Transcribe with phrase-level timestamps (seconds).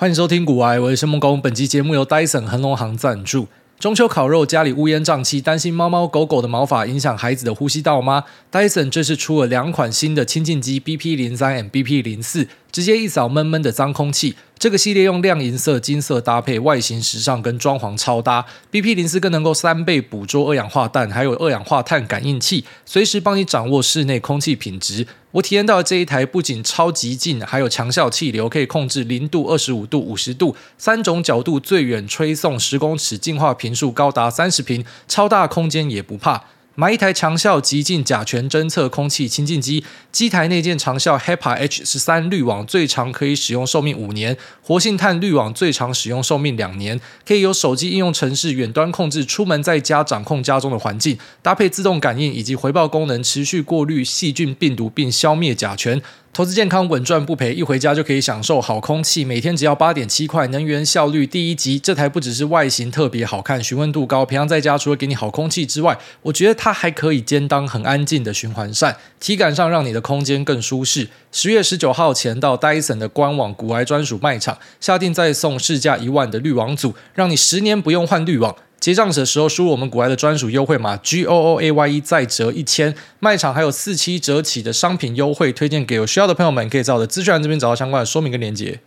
[0.00, 1.42] 欢迎收听古癌，我是申梦工。
[1.42, 3.48] 本期节目由 Dyson 恒隆行赞助。
[3.80, 8.22] 中秋烤肉，家里乌烟瘴气，担心猫猫狗狗的毛发影响孩子的呼吸道吗
[8.52, 14.36] ？Dyson 这次出了两款新的清净机，BP 零三和 BP 零四，直接一扫闷闷的脏空气。
[14.58, 18.44] 这个系列用亮银色、金色搭配，外形时尚，跟装潢超搭。
[18.72, 25.06] BP 零四更能够三倍捕捉二氧化氮，还有二氧化碳感应器，随时帮你掌握室内空气品质。
[25.30, 36.42] 我体验到的这一台不仅超级净，还有强效气流，可以控制零度、二十五度、五十度三种角度，最远吹送十公尺，净化频数高达三十平，超大空间也不怕。
[36.80, 39.82] 买一台强效极净甲醛侦测空气清净机，
[40.12, 47.00] 机台内建长效 HEPA H 十三滤网，最长可以使用寿命五年；活性炭滤网最长使用寿命两年。
[47.26, 56.00] 可以由手机应用程式远端控制，出门在家掌控家中的环境，搭配自动感应以及回报功能，持续过滤细菌病毒并消灭甲醛。
[56.32, 61.80] 投资健康稳赚不赔，一回家就可以享受好空气，每天只要八点七块，能源效率第一级。
[61.80, 71.08] 这台不只是外形特别好看，询问度高，平常在家除了给你好空气之外，我觉得它还可以兼当很安静的循环扇，体感上让你的空间更舒适。
[71.32, 78.54] 十月十九号前到 Dyson 的官网古癌专属卖场下定再送市价一万的滤网组，让你十年不用换滤网。
[78.80, 88.78] 结账的时候输入我们股癌的专属优惠码 G O O A Y E 再折一千，卖场还有四七折起的商品优惠，推荐给有需要的朋友们，可以在我的资讯栏这边找到相关的说明跟链接。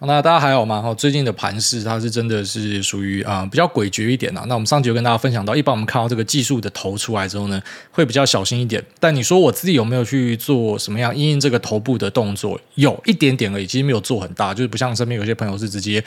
[0.00, 0.82] 那大家还好吗？
[0.82, 4.44] 哈，最近的盘势它是真的是属于啊、比较诡谲一点啊。
[4.48, 8.82] 那我们上集有跟大家分享到，一般我们看到这个技术的头出来之后呢，会比较小心一点。
[8.98, 12.60] 但你说我自己有没有去做什么样因应这个头部的动作？
[12.74, 16.02] 有一点点而已，其实没有做很大，就是不像身边有些朋友是直接。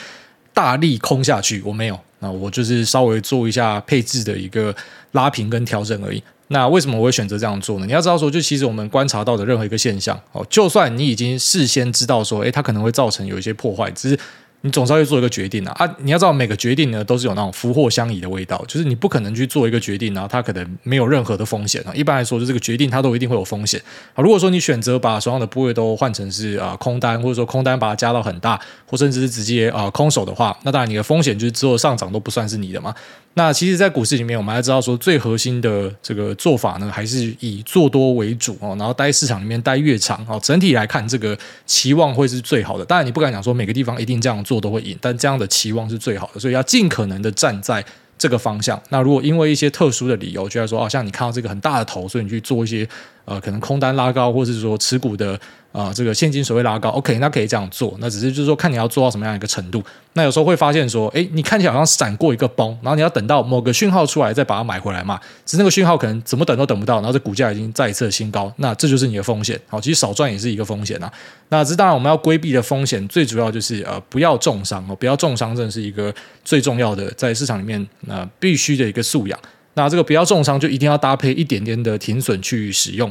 [0.54, 4.76] 大力空下去，我没有，那我就是稍微做一下配置的一个
[5.12, 6.22] 拉平跟调整而已。
[6.50, 7.86] 那为什么我会选择这样做呢？
[7.86, 14.20] 你要知道说，就其实我们观察到的任何一个现象，哦，就算你已经事先知道说，诶，它可能会造成有一些破坏，只是。
[14.68, 15.72] 你总是要去做一个决定啊！
[15.78, 21.94] 啊，你要知道每个决定呢都是有那种福祸相依的味道，就是你不可能去做一个决定，然后它可能没有任何的风险啊。
[21.96, 23.82] 一般来说，就这个决定它都一定会有风险
[24.14, 24.22] 啊。
[24.22, 32.94] 如果说你选择把手上的部位都换成是啊空单，或者说空单把它加到很大，或甚至是直接啊空手的话，那当然你的风险就是之后上涨都不算是你的嘛。
[33.36, 38.76] 那其实，在股市里面，我们还知道说，最核心的这个做法呢，还是以做多为主哦。
[38.80, 42.84] 然后待市场里面待越长哦，整体来看，这个期望会是最好的。
[42.84, 47.84] 当然，你不敢讲说每个地方一定这样做都会赢，但这样的期望是最好的，所以要尽可能的站在
[48.18, 48.82] 这个方向。
[48.90, 52.88] 那如果因为一些特殊的理由，觉得说，啊，像你看到这个很大的头，所以你去做一些
[53.28, 55.40] 呃，可能空单拉高，或者是说持股的。
[55.74, 57.96] 啊、这个现金水位拉高，OK，那可以这样做。
[58.00, 59.84] 那只是就是说，看你要做到什么样一个程度。
[60.14, 65.20] 那有时候会发现说，诶，你看起来好像闪过一个崩，然后你要等到某个讯号出来再把它买回来嘛。
[65.46, 69.60] 只是那个讯号可能怎么等都等不到，然后这股价已经再一次的新高，那这就是你的风险。
[69.68, 71.14] 好，其实少赚也是一个风险啊。
[71.50, 76.12] 那这当然我们要规避的风险，最主要就是呃不要重伤哦，不要重伤，这是一个
[76.44, 79.38] 最重要的在市场里面呃必须的一个素养。
[79.78, 83.10] 那这个不要重伤，就一定要搭配一点点的停损去使用。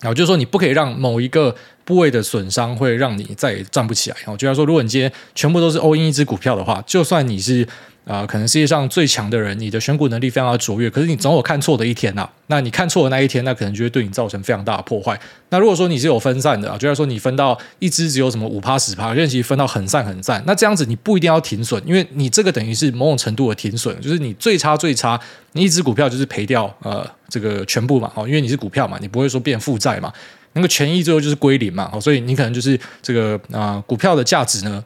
[0.00, 1.54] 然后就是说，你不可以让某一个
[1.84, 4.16] 部位的损伤会让你再也站不起来。
[4.16, 7.68] 然后就像说，如果你今天全部都是 all in 一只股票的话，就算你是。
[8.04, 12.32] 啊、可能世界上最强的人，你的选股能力非常的卓越，可是你总有看错的一天呐、啊。
[12.48, 15.18] 那你看错的那一天，那可能就会对你造成非常大的破坏。
[15.50, 25.18] 那如果说你是有分散的啊，就像说你分到一支只有什么五趴十趴，任其分到很散很散，那这样子你不一定要停损，因为你这个等于是某种程度的停损，就是你最差最差，
[25.52, 30.12] 你一支股票就是赔掉呃这个全部嘛，哦，因为你是股票嘛，你不会说变负债嘛，
[30.54, 34.84] 那个权益最后就是归零嘛，哦，所以你可能就是这个啊、股票的价值呢。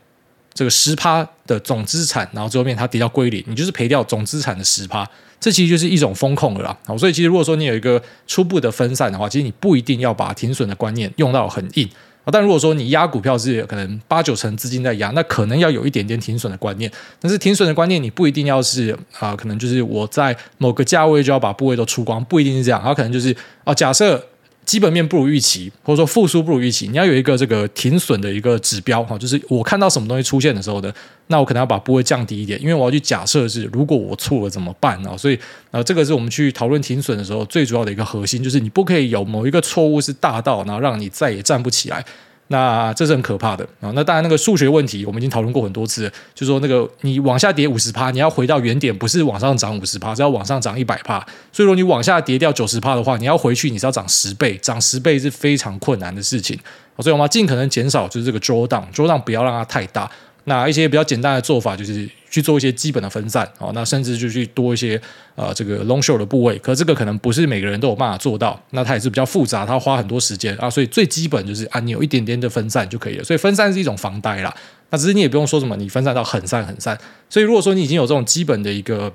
[0.56, 5.06] 这个十趴的总资产，然后最后面它跌到归零，你就是赔掉总资产的十趴，
[5.38, 6.78] 这其实就是一种风控了啦。
[6.86, 11.86] 好，所以其实如果说你有一个初步的分散的话，其实你不一定要把停损的观念用到很硬
[12.24, 12.32] 啊。
[12.32, 16.90] 但如果说你压股票是可能八九成资金在压，那可能要有一点点停损的观念。
[17.20, 22.80] 但是停损的观念你不一定要是啊、可能就是我在某个价位就要把部位都出光，不一定是这样。
[22.82, 24.26] 它可能就是啊、假设。
[24.66, 30.92] 基本面不如预期，或者说复苏不如预期，你要有一个这个停损的一个指标哈，就是我看到什么东西出现的时候呢，
[31.28, 35.16] 那我可能要把部位降低一点，因为我要去假设是如果我错了怎么办啊？
[35.16, 35.38] 所以
[35.70, 42.04] 呃，这个是我们去讨论停损的时候最主要的一个核心，就是你不可以有某一个错误是大到然后让你再也站不起来。
[42.48, 43.90] 那这是很可怕的啊！
[43.94, 51.18] 那当然，那个数学问题我们已经讨论过很多次，就是说那个你往下跌五十趴，你要回到原点，不是往上涨五十趴，是要往上涨一百趴。
[51.50, 56.56] 所以说你往下跌掉九十趴的话，你要回去，你是要涨十倍，涨十倍是非常困难的事情。
[57.00, 60.10] 所以我们要尽可能减少就是这个 drawdown，drawdown 不要让它太大。
[60.48, 65.00] 那一些比较简单的做法就是去做一些基本的分散哦，那甚至就去多一些
[65.34, 74.54] 呃这个 long short 的部位，可这个可能不是每个人都有办法做到，那它也是比较复杂，它花很多时间啊，所以最基本就是啊，你有一点点的分散就可以了，所以分散是一种防呆啦，
[74.90, 76.96] 那只是你也不用说什么你分散到很散很散，
[77.28, 79.12] 所以如果说你已经有这种基本的一个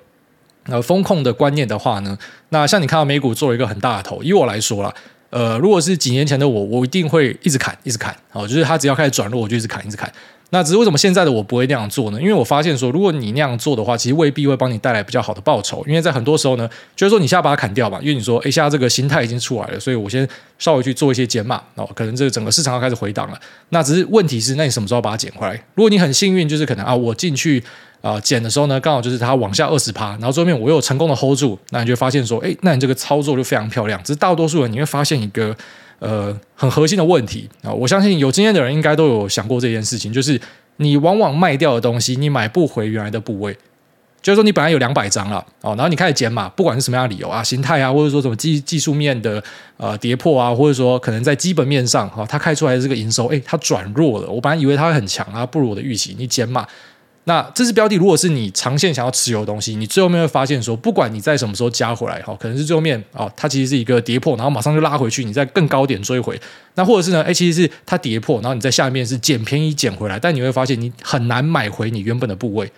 [0.66, 2.18] 呃风控的观念的话呢，
[2.50, 4.94] 那像你看到美股做了一个很大的头，以我来说啦。
[5.30, 10.12] 呃，如果是几年前的我，我一定会一直砍，一直砍，哦，就是它只要开始转弱，我就一直砍，一直砍。
[10.54, 12.22] 那只是为什么现在的我不会那样做呢？
[12.22, 15.84] 因为我发现说，如果你那样做的话，其实未必会帮你带来比较好的报酬。
[15.88, 20.28] 因为在很多时候呢，就是说你现在把它砍掉吧，因为你说，哎，现在这个形态已经出来了，所以我先
[20.60, 23.40] 稍微去做一些减码，哦，可能这个整个市场要开始回档了。
[23.70, 25.54] 那只是问题是，那你什么时候把它捡回来？
[25.74, 27.64] 如果你很幸运，就是可能啊，我进去。
[28.02, 34.02] 啊，减、的时候呢，刚好就是它往下二十趴，然后最后面我又成功的 hold 住，那你就发现说，哎，那你这个操作就非常漂亮。
[34.02, 35.56] 只是大多数人你会发现一个
[36.02, 40.38] 呃很核心的问题啊、我相信有经验的人应该都有想过这件事情，就是
[40.76, 43.58] 你往往卖掉的东西，你买不回原来的部位。
[44.22, 49.44] 就是说你本来有两百张了哦，然后你开始减码，不管是什么样的理由啊，形态啊，或者说什么技技术面的
[49.78, 54.30] 呃跌破啊，或者说可能在基本面上哈、它开出来的这个营收，哎，它转弱了。
[54.30, 56.68] 我本来以为它会很强啊，不如我的预期，你减码。
[57.26, 66.40] 那这支标的，如果是你长线想要持有的东西，你最后面会发现说，不管你在什么时候加回来，哈，可能是最后面啊，它其实是一个跌破，然后马上就拉回去，你再更高点追回。
[66.74, 72.72] 那或者是呢，哎，其实是它跌破，然后你在下面是捡便宜捡回来，但你会发现你很难买回你原本的部位。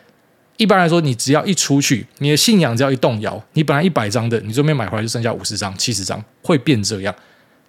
[0.58, 7.16] 一般来说，你只要一出去，你的信仰只要一动摇，你本来一百张的，你最后面买回来就剩下五十张、七十张，会变这样。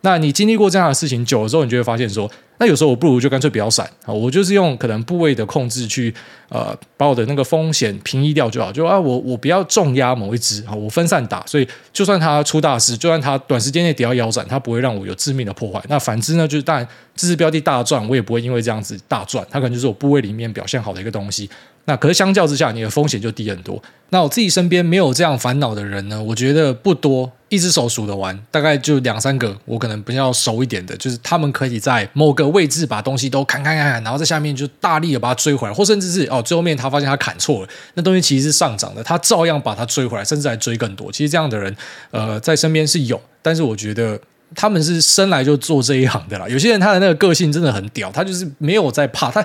[0.04, 6.14] 那你经历过这样的事情久了之后，你就会发现说，那有时候我不如就干脆不要闪啊，我就是用可能部位的控制去
[6.50, 15.82] 呃把我的那个风险平移掉就好，就啊我我不要重压某一只啊，我分散打，所以就算它出大事，就算它短时间内跌到腰斩，它不会让我有致命的破坏。
[15.88, 16.86] 那反之呢，就是当然
[17.16, 21.48] 这支标的大赚，我也不会因为这样子大赚，它可能就是我部位里面表现好的一个东西。
[21.86, 23.82] 那可是相较之下，你的风险就低很多。
[24.08, 29.54] 那我自己身边没有这样烦恼的人呢，我觉得不多，一只手数得完，大概就两三个。
[29.64, 41.10] 我可能比较熟一点的，就是他们可以在某个位置把东西都砍砍砍砍，然后在下面就大力的把它追回来，或甚至是哦，最后面他发现他砍错了，那东西其实是上涨的，他照样把它追回来，甚至还追更多。
[41.12, 41.76] 其实这样的人，
[42.12, 44.18] 呃，在身边是有，但是我觉得
[44.54, 46.48] 他们是生来就做这一行的啦。
[46.48, 49.44] 有些人他的那个个性真的很屌，他就是没有在怕他。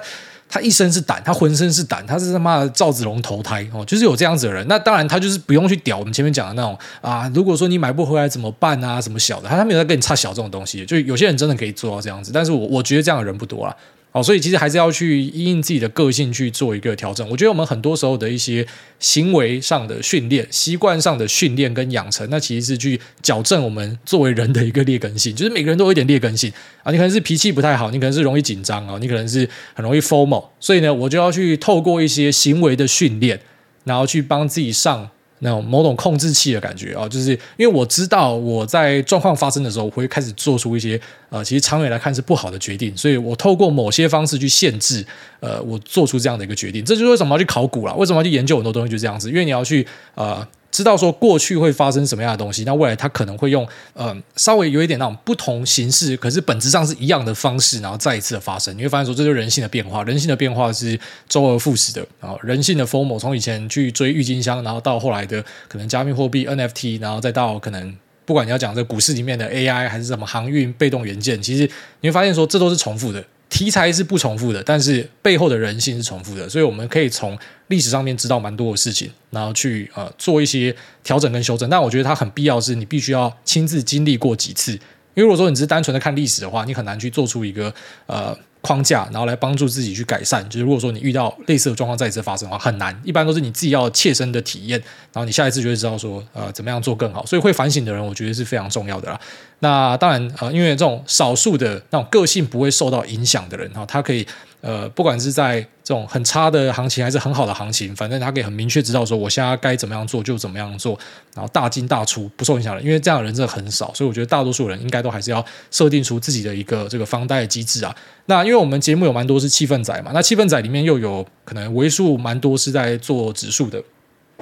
[0.49, 4.67] 他一身是胆，他浑身是胆，他是他妈的赵子龙投胎哦，就是有这样子的人。
[4.67, 7.31] 那当然，他就是不用去屌我们前面讲的那种啊。
[7.35, 8.99] 如果说你买不回来怎么办啊？
[8.99, 10.83] 什么小的，他他没有在跟你差小这种东西。
[10.85, 13.75] 就有些人真的可以做到这样子，但是我我觉得这样的人不多啊。
[14.11, 17.29] 哦，所以其实还是要去因应自己的个性去做一个调整。
[17.29, 18.65] 我觉得我们很多时候的一些
[18.99, 25.35] 行为上的训练、习惯上的训练跟养成，那其实是去矫正我们作为人的一个劣根性。
[25.35, 26.51] 就是每个人都有一点劣根性
[26.81, 30.45] 啊，你可能是脾气不太好，你可能是容易紧张啊，你可能是很容易 formal。
[30.59, 33.39] 所以呢，我就要去透过一些行为的训练，
[33.83, 35.11] 然后去帮自己上。
[35.39, 40.99] 那种某种控制器的感觉啊，就是因为我知道我在状况发生的时候，我会开始做出一些
[41.29, 45.05] 呃，其实长远来看是不好的决定，所以我透过某些方式去限制
[45.39, 46.83] 呃，我做出这样的一个决定。
[46.83, 50.47] 这就是为什么要去考古了，为什么要去研究很多东西，就这样子，因为你要去啊。
[50.71, 58.75] 知道说过去会发生什么样的东西，那未来它可能会用呃稍微有一点那种不同形式，可是本质上是一样的方式，然后再一次的发生。
[58.77, 62.35] 你会发现说，这就是人性的变化，人性的变化是周而复始的啊。
[62.43, 67.95] 人性的 FOMO 从以前去追郁金香，然后到后来的可能加密货币 NFT，然后再到可能
[68.25, 71.69] 不管你要讲这股市里面的 AI 还是什么航运被动元件，其实
[72.01, 73.23] 你会发现说，这都是重复的。
[73.49, 77.37] 题材是不重复的，但是背后的人性是重复的，所以我们可以从
[77.67, 81.69] 历史上面知道蛮多的事情，然后去呃做一些调整跟修正。
[81.69, 84.79] 但我觉得它很必要，是你必须要亲自经历过几次，因
[85.15, 87.73] 为如果说你只是单纯的看历史的话，你很难去做出一个
[88.05, 88.37] 呃。
[88.61, 90.43] 框架，然后来帮助自己去改善。
[90.49, 92.99] 就是如果说你遇到类似的状况再一次发生的话，很难。
[93.03, 94.79] 一般都是你自己要切身的体验，
[95.13, 97.25] 然后你下一次就会知道说，呃，怎么样做更好。
[97.25, 99.19] 所以会反省的人，我觉得是非常重要的啦。
[99.59, 104.27] 那当然，呃，因为这种少数的那种个性不会受到影响的人，哈，他可以。
[104.61, 110.97] 呃，不管是在这种很差的行情还是很好的行情，反正他可以很明确知道说，我现在该怎么样做就怎么样做，
[111.33, 112.81] 然后大进大出不受影响的。
[112.81, 117.95] 因为这样的人真的很少，所以我觉得大多数人应该都还是要设定出自己的一个这个防呆机制啊。
[118.25, 123.81] 那因为我们节目有蛮多是气氛仔嘛，那气氛仔里面又有可能为数蛮多是在做指数的。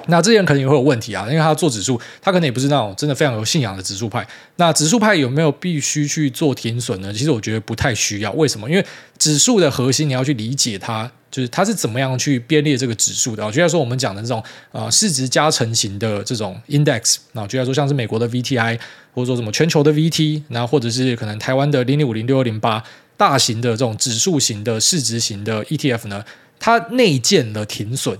[0.06, 4.26] 那这些人可能也会有问题啊，因为他做指数，他可能也不是那种真的非常有信仰的指数派。
[4.56, 7.12] 那指数派有没有必须去做停损呢？
[7.12, 8.32] 其实我觉得不太需要。
[8.32, 8.70] 为什么？
[8.70, 8.84] 因为
[9.18, 13.44] 指数的核心你要去理解它，就是它是怎么样去编列这个指数的。
[13.46, 18.78] 就像说我们讲的这种呃市值加成型的这种 index，那就像说像是美国的 VTI，
[19.12, 22.82] 或者说什么全球的 VT，然后或者是可能台湾的零零五零六二零八，
[23.16, 26.24] 大型的这种指数型的市值型的 ETF 呢？
[26.60, 28.18] 它内建了停损，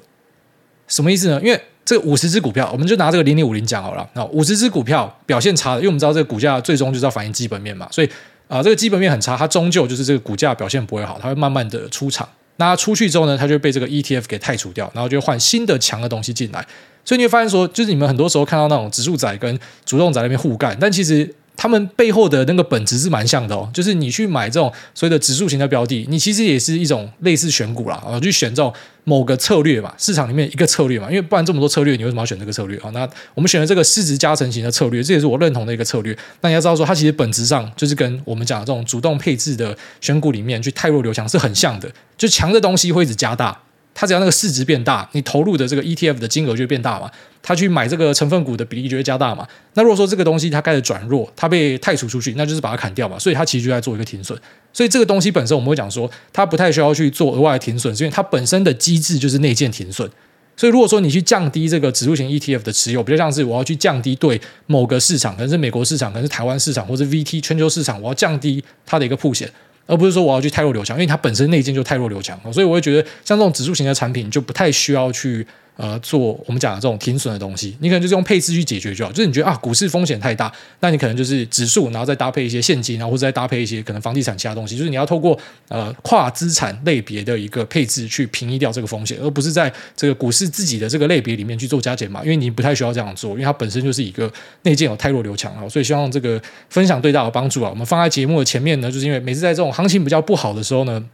[0.89, 1.41] 什么意思呢？
[1.41, 4.09] 因为这五十只股票，我们就拿这个零零五零讲好了。
[4.15, 8.11] 那五十只股票表现差的，因为我们知道这个股价最终就是要反映基本面嘛，所以
[8.49, 12.29] 啊、这个基本面很差，它终究就是这个股价表现不会好，它会慢慢的出场。
[12.57, 16.67] 那出去之后呢，它就被这个 ETF 给汰除掉，然后就换新的强的东西进来。
[17.05, 21.35] 所以你会发现说，就是你们很多时候看到那种指数仔跟主动仔那边互干，但其实。
[21.59, 28.73] 他们背后的那个本质是蛮像的哦，就是你去买这种所谓的指数型的标的，你其实也是一种类似选股啦，啊，去选这种
[29.03, 32.91] 某个策略嘛，市场里面一个策略嘛，因为不然这么多策略，你为什么要选这个策略啊？
[32.95, 36.17] 那我们选了这个市值加成型的策略，这也是我认同的一个策略。
[36.43, 43.61] 那你要知道说，它其实本质上就是跟我们讲的这种主动配置的选股里面去汰弱留强是很像的，就强的东西会一直加大。
[44.01, 47.11] 它只要那个市值变大，你投入的这个 ETF 的金额就会变大嘛，
[47.43, 49.45] 它去买这个成分股的比例就会加大嘛。
[49.75, 53.19] 那如果说这个东西它开始转弱，它被汰除出去，那就是把它砍掉嘛。
[53.19, 54.39] 所以它其实就在做一个停损。
[54.73, 60.09] 所以这个东西本身我们会讲说，它不太需要去做额外的停损，因为它本身的机制就是内建停损。
[60.57, 69.51] 所以如果说你去降低这个指数型 ETF 的持有，比较像是我要去降低对某个市场，可能是美国市场，可能是台湾市场，或者 VT 全球市场，我要降低它的一个铺险。
[69.89, 75.45] 而不是说我要去太弱留强，因为它本身内建就太弱留强，所以我会觉得像这种指数型的产品就不太需要去。
[75.79, 79.13] 呃，做我们讲的这种停损的东西，你可能就是用配置去解决就好。
[79.13, 84.77] 就是你觉得啊，股市风险太大，那你可能就是指数，然后再搭配一些现金，然后或者再搭配一些可能房地产其他东西。
[84.77, 92.25] 就是你要透过呃跨资产类别的一个配置去平移掉这个风险，而不是在这个股市自己的这个类别里面去做加减嘛。
[92.25, 94.29] 因为你不太需要这样做，因为它本身就是一个
[94.63, 95.69] 内建有太弱留强啊。
[95.69, 97.71] 所以希望这个分享对大家有帮助啊。
[97.71, 101.05] 我们放在节目的前面呢，就是因为每次在这种行情比较不好的时候呢。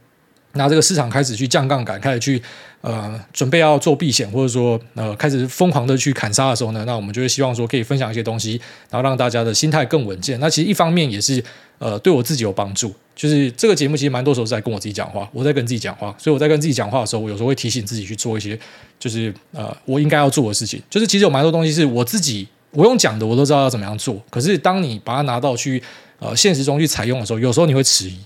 [0.55, 2.41] 拿这个市场开始去降杠杆，开始去
[2.81, 8.59] 呃准备要做避险，或者说呃开始疯狂的去砍杀的时候呢，那我们就会希望说可以分享一些东西，
[8.89, 10.39] 然后让大家的心态更稳健。
[10.39, 11.43] 那其实一方面也是
[11.79, 18.57] 呃对我自己有帮助，就是这个节目其实蛮多时候在跟我自己讲话，我在跟自己讲话，所以我在跟自己讲话的时候，我有时候会提醒自己去做一些
[18.99, 20.81] 就是呃我应该要做的事情。
[20.89, 25.81] 就是其实有蛮多东西是我自己我用讲的我都知道要怎么样做，可是当你把它拿到去
[26.19, 28.17] 呃现实中去采用的时候，有时候你会迟疑。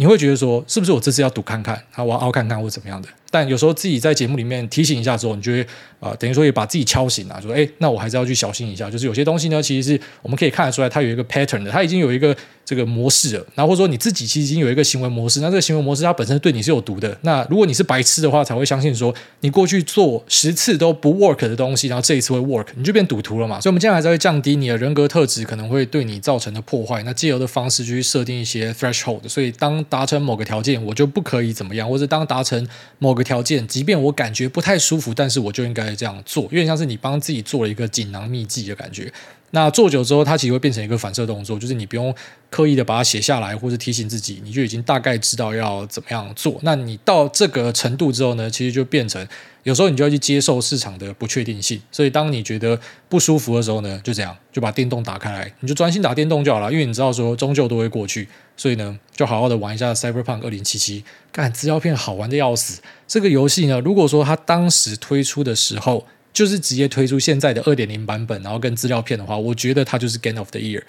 [0.00, 3.08] 你会觉得说，是不是我这次要赌看看，啊，我要凹看看或怎么样的？
[3.30, 5.62] 但有时候自己在节目里面提醒一下之后，你就会
[6.00, 8.90] 啊、等于说也把自己敲醒了，说，哎，那我还是要去小心一下。
[8.90, 12.34] 就是有些东西呢，其实是我们可以看得出来，它有一个 pattern 的，它已经有一个
[12.70, 13.34] 这个模式。
[13.56, 17.18] 然后或者说你自己其实已经有一个行为模式，那这个行为模式它本身对你是有毒的。
[17.22, 23.60] 那如果你是白痴的话，才会相信说你过去做十次都不 work 的东西，然后这一次会 work，你就变赌徒了嘛。
[23.60, 27.02] 所以，我们接下来还是会降低你的人格特质可能会对你造成的破坏。
[27.02, 29.28] 那借由的方式就去设定一些 threshold。
[29.28, 39.12] 所以，当达成某个条件，我就不可以怎么样；或者当达成某个条件，即便我感觉不太舒服，但是我就应该这样做，有点像是你帮自己做了一个锦囊秘籍的感觉。
[39.52, 42.14] 那做久之后，它其实会变成一个反射动作，就是你不用
[42.50, 46.58] 刻意的把它写下来，或者提醒自己，你就已经大概知道要怎么样做。
[46.62, 49.26] 那你到这个程度之后呢，其实就变成
[49.64, 51.80] 有时候你就要去接受市场的不确定性。
[51.90, 52.78] 所以当你觉得
[53.08, 58.28] 不舒服的时候呢，就这样就把电动打开来，你就专心打电动就好了，因为你知道说终究都会过去。
[58.56, 61.02] 所以呢，就好好的玩一下 Cyberpunk 二零七七，
[61.32, 62.80] 看资料片好玩的要死。
[63.08, 70.82] 这个游戏呢，如果说它当时推出的时候，就是直接推出现在的二点零版本，然后跟资料片的话，我觉得它就是 Game of the Year，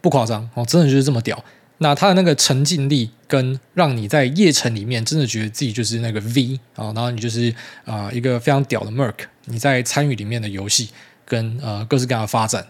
[0.00, 1.44] 不夸张哦，真的就是这么屌。
[1.78, 7.54] 那它的那个沉浸力跟让你在夜城里面真的觉得自己就是那个 V 啊，然后你就是
[7.84, 9.14] 啊、一个非常屌的 Merk，
[9.44, 10.88] 你在参与里面的游戏
[11.24, 12.66] 跟呃各式各样的发展。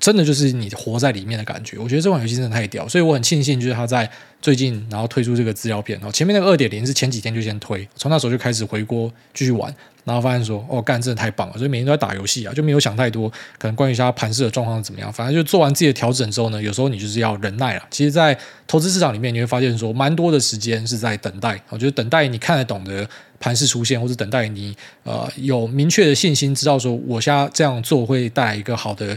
[0.00, 4.10] 真的就是你活在里面的感觉，我觉得这款游戏真的太屌，所以我很庆幸，就是他在
[4.42, 9.72] 最近然后推出这个资料片，然后前面那个二点零是前几天就先推，从那时候就开始回锅继续玩，
[10.04, 17.82] 然后发现说哦干真的太棒了，所以每天都在打游戏啊，就没有想太多，可能关于它盘势的状况怎么样，反正就做完自己的调整之后呢，有时候你就是要忍耐了。
[17.88, 23.08] 其实，在投资市场里面，你会发现说蛮多的时间是在等待，我觉得等待你看得懂的
[23.38, 29.16] 盘势出现，或者等待你呃有明确的信心，知道说我现在这样做会带来一个好的。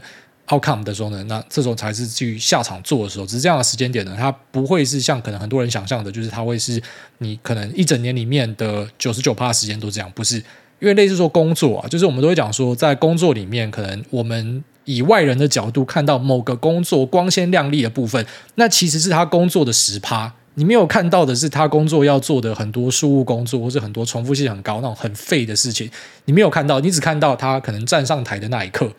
[0.52, 3.26] Outcome 的时候呢，那这种才是去下场做的时候。
[3.26, 6.82] 只是这样的时间点呢，它不会是像可能很多人想象的，就是它会是
[7.20, 10.12] 你可能一整年里面的九十九趴时间都这样。
[10.14, 10.36] 不是，
[10.80, 20.34] 因为类似说工作啊，就是我们都会讲说，在工作里面，可能我们以外人的角度看到某个工作光鲜亮丽的部分，那其实是他工作的十趴。
[20.56, 25.90] 你没有看到的是他工作要做的很多事务工作，或是很多重复性很高那种很废的事情。
[26.26, 28.92] 你没有看到，你只看到他可能站上台的那一刻。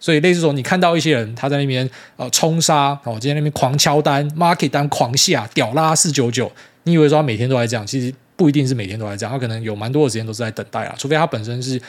[0.00, 6.50] 所以类似说，你看到一些人他在那边呃冲杀哦，今天那边狂敲单，market 单狂下，屌拉四九九，
[6.84, 7.86] 你以为说他每天都在这样？
[7.86, 11.80] 其实不一定是每天都在这样，他可能有蛮多的时间都是在等待啊，除非他本身是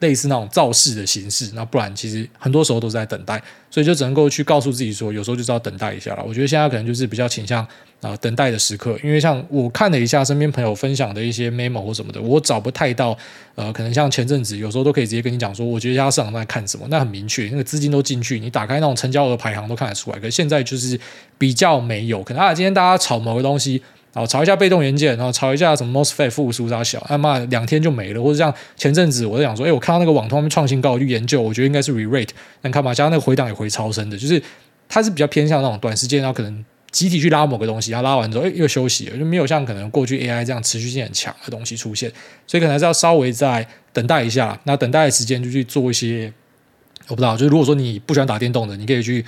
[0.00, 6.24] 类似那种造势的形式，那不然其实很多时候都是在等待，所以就只能够去告诉自己说，有时候就是要等待一下了。
[6.26, 7.66] 我觉得现在可能就是比较倾向
[8.00, 13.16] 啊、等待的时刻，因为像我看了一下身边朋友分享的一些 memo 或什么的，我找不太到
[13.56, 20.18] 呃，可能像前阵子有时候都可以直接跟你讲说，我觉得现在市场在看什么，那很明确，那个资金都进去，你打开那种成交额排行都看得出来。
[20.20, 20.98] 可是现在就是
[21.36, 23.82] 比较没有，可能啊今天大家炒某个东西。
[24.14, 28.22] 然后炒一下被动元件，然后炒一下什么 MOSFET 复苏啥小，他妈两天就没了。
[28.22, 32.30] 或者像前阵子我在想说，哎，我看到那个网通创新高，我去研究，我觉得应该是 re-rate。
[32.62, 34.42] 但看嘛，加上那个回档也回超深的，就是
[34.88, 42.10] 它是比较偏向那种短时间，然后可能集体去拉某个东西，然后拉完之后，哎，又休息了，就没有像可能过去 AI 这样持续性很强的东西出现。
[42.46, 44.58] 所以可能还是要稍微再等待一下。
[44.64, 46.32] 那等待的时间就去做一些，
[47.08, 49.24] 我不知道，就是如果说你不喜欢打电动的，你可以去。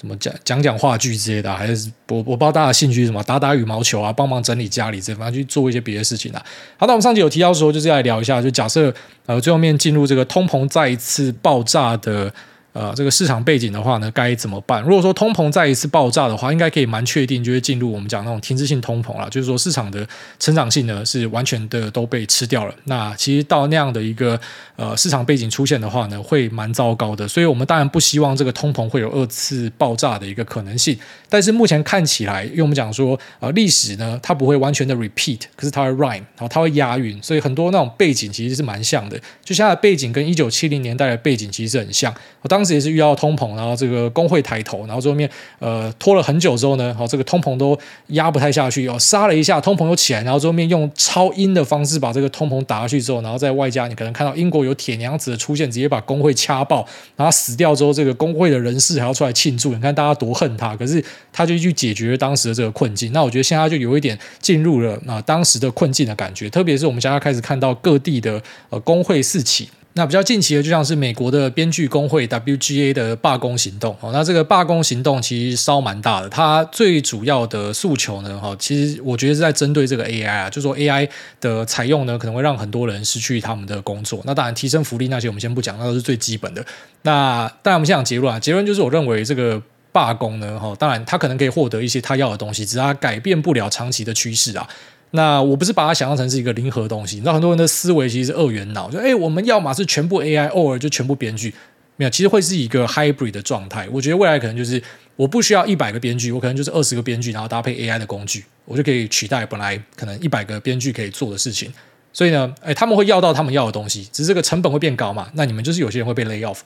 [0.00, 6.44] 什么讲讲讲话剧之类的，还是我我不知道大家兴趣是什么，打打羽毛球啊，帮忙整理家里这，反正去做一些别的事情啊。
[6.76, 8.94] 好，那我们上集有提到说，就是来聊一下，就假设
[9.26, 12.32] 呃最后面进入这个通膨再一次爆炸的。
[12.78, 14.82] 呃，这个市场背景的话呢，该怎么办？
[14.82, 20.06] 如果说通膨再一次爆炸的话，应该可以蛮确定就会进入我们讲那种停滞性通膨了，就是说市场的
[20.38, 22.74] 成长性呢是完全的都被吃掉了。
[22.84, 24.38] 那其实到那样的一个
[24.76, 27.26] 呃市场背景出现的话呢，会蛮糟糕的。
[27.26, 30.94] 所以我们当然不希望这个通膨会有二次爆炸的一个可能性。
[31.30, 39.18] 但是目前看起来，因为我们讲说呃历史呢，它不会完全的 repeat，可是它会 rhyme，然后它会押韵，所以很多那种背景其实是蛮像的。
[39.42, 42.14] 就现在的背景跟一九七零年代的背景其实是很像。
[42.42, 45.30] 我当时也是遇到通膨，然后这个工会抬头，然后最后面
[45.60, 63.12] 呃拖了很久之后呢，好这个通膨都压不太下去，哦杀了一下，通膨又起来，然后最后面用超音的方式把这个通膨打下去之后，然后在外加你可能看到英国有铁娘子的出现，直接把工会掐爆，然后死掉之后，这个工会的人士还要出来庆祝，你看大家多恨他，可是他就去解决当时的这个困境。
[63.12, 69.68] 那我觉得现在就有一点进入了啊当时的困境的感觉，特别是我们现在开始看到各地的呃工会四起。
[69.96, 73.96] 那比较近期的，就像是美国的编剧工会 WGA 的罢工行动。
[74.02, 76.28] 哦，那这个罢工行动其实烧蛮大的。
[76.28, 81.08] 它最主要的诉求呢，哈，其实我觉得是在针对这个 AI 啊，就说 AI
[81.40, 84.20] 的采用呢，可能会让很多人失去他们的工作。
[84.26, 86.62] 那当然，提升福利那些我们先不讲，那都是最基本的。
[87.00, 88.38] 那当然，我们先讲结论啊。
[88.38, 89.60] 结论就是，我认为这个
[89.92, 94.68] 罢工呢，哈，当然他可能可以获得一些他要的东西，只是他改变不了长期的趋势啊。
[95.12, 101.54] 那我不是把它想象成是一个零和东西，你知道很多人的思维其实是二元脑，就哎，我们要么是全部 AI，偶尔就全部编剧，
[101.96, 103.88] 没有，其实会是一个 hybrid 的状态。
[103.90, 104.82] 我觉得未来可能就是
[105.14, 111.72] 我不需要一百个编剧，我可能就是二十个编剧，然后搭配 AI 的工具，我就可以取代本来可能一百个编剧可以做的事情。
[112.12, 115.30] 所以呢，哎，他们会要到他们要的东西，只是这个成本会变高嘛？
[115.34, 116.58] 那你们就是有些人会被 lay off。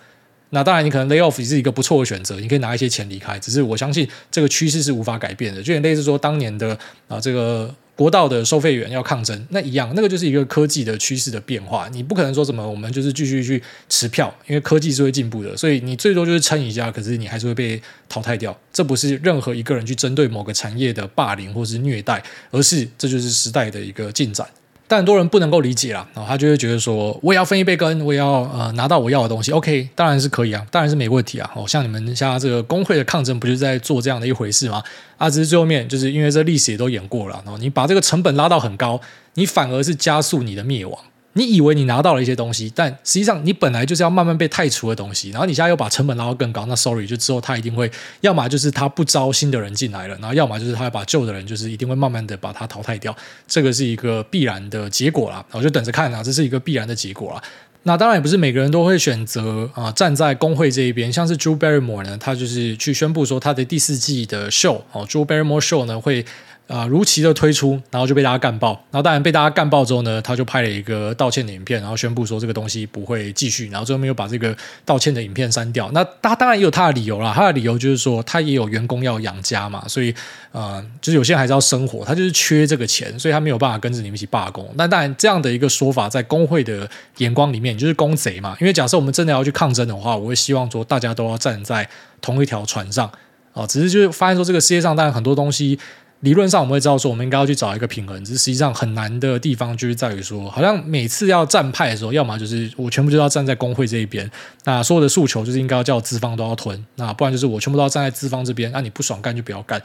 [0.51, 3.39] 那当然，你可能 lay off 也是一个不错的选择，你可以拿一些钱离开。
[3.39, 6.77] 只是我相信这个趋势是无法改变的，就有点类似说当年的
[7.07, 7.73] 啊这个。
[8.01, 11.87] 国道的收费员要抗争，那一样，那个就是一个科技的趋势的变化。
[11.93, 18.59] 你不可能说什么，我们就是继续去持票，因为科技是会进步的，所以你最多就是撑一下，可是你还是会被淘汰掉。
[18.73, 24.49] 这不是任何一个人去针对某个产业的霸凌或是虐待，而是这就是时代的一个进展。
[24.91, 29.53] 但很多人不能够理解啦，然后他就会觉得说，我也要分一杯羹，我也要呃拿到我要的东西。
[29.53, 31.49] OK，当然是可以啊，当然是没问题啊。
[31.55, 34.83] 哦，像你们像这个工会的抗争，不就是在做这样的一回事吗？
[35.17, 39.01] 啊，只是最后面就是因为这历史也都演过了，然后你把这个成本拉到很高，
[39.35, 40.99] 你反而是加速你的灭亡。
[41.35, 47.89] 你以为你拿到了一些东西，但实际上你本来就是要慢慢被汰除的东西，然后你现在又把成本拉到更高，那 sorry，就之后他一定会，
[48.21, 53.17] 要么就是他不招新的人进来了，然后要么就是他要把旧的人，就是一定会慢慢的把他淘汰掉，
[53.47, 57.43] 这个是一个必然的结果啦，我就等着看啊，这是一个必然的结果啦。
[57.85, 66.27] 那当然也不是每个人都会选择啊站在工会这一边，像是 Drew Barrymore 呢，他就是去宣布说他的第四季的 show 哦，Drew Barrymore Show 呢会。
[66.71, 68.71] 啊，如期的推出，然后就被大家干爆。
[68.93, 73.69] 然后当然被大家干爆之后呢，他就拍了一个道歉的影片，然后宣布说这个东西不会继续。
[73.71, 75.91] 然后最后面又把这个道歉的影片删掉。
[75.93, 80.15] 那他当然也有他的理由啦，他的理由就是说他也有员工要养家嘛，所以
[80.53, 84.65] 呃，就是有些人还是要生活，他就是缺这个钱，所以他没有办法跟着你们一起罢工。
[84.77, 88.57] 那当然这样的一个说法，在工会的眼光里面，就是公贼嘛。
[88.61, 91.89] 因为假设我们真的要去抗争的话，我会希望说大家都要站在
[92.21, 93.11] 同一条船上
[93.55, 93.67] 啊。
[93.67, 95.77] 只是就是发现说这个世界上当然很多东西。
[96.21, 104.31] 理论上我们会知道说，我们应该要去找一个平衡，只是实际上很难的地方就是在于说，好像每次要站派的时候，要么就是我全部就要站在工会这一边，
[104.65, 109.81] 那所有的诉求就是应该要叫资方都要吞，那不然就是我全部都要站在资方这边，那你不爽干就不要干。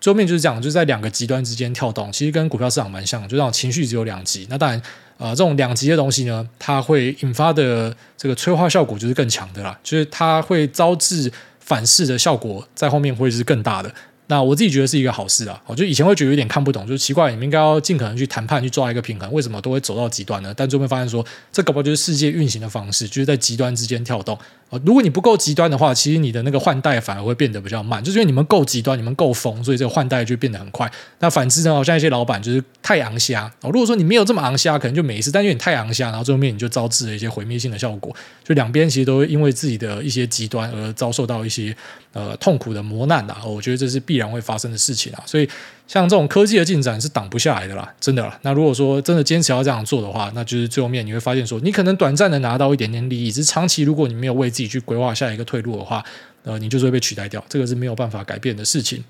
[0.00, 4.46] 最后面就是讲，就是在两个极端之间跳动，其实跟股票市场蛮像，就这种情绪只有两极。
[4.48, 4.80] 那当然，
[5.18, 13.92] 呃，这种两极的东西呢，它会引发的这个催化效果就是更强的啦，就是它会招致反噬的效果在后面会是更大的。
[14.30, 15.60] 那我自己觉得是一个好事啊。
[15.66, 20.54] 我就以前会觉得有点看不懂，就是奇怪，你们应该要尽可能去谈判，去抓一个平衡，为什么都会走到极端呢？
[20.56, 24.38] 但最后发现说，这搞不好就是世界运行的方式，就是在极端之间跳动。
[24.84, 30.88] 如果你不够极端的话，其实你的那个换代反而会变得比较慢，就是因为你们够极端，你们够疯，所以这个换代就变得很快。
[31.18, 33.70] 那反之呢，好像一些老板就是太昂虾哦。
[33.72, 38.14] 如果说你没有这么昂虾，可能就没事，但因为你太昂虾，然后最后面你就招致了一些毁灭性的效果。
[38.44, 41.76] 就两边其实都会因为自己的一些极端而遭受到一些
[42.12, 43.42] 呃痛苦的磨难啊。
[43.44, 45.22] 我觉得这是必然会发生的事情啊。
[45.26, 45.48] 所以
[45.86, 48.38] 像这种科技的进展是挡不下来的啦，真的啦。
[48.42, 56.04] 那如果说真的坚持要这样做的话，那就是最后面你会发现说，你可能短暂的拿到一点点利益，只是长期如果你没有为自己去规划下一个退路的话，
[56.44, 59.04] 呃，你就是会被取代掉，这个是没有办法改变的事情。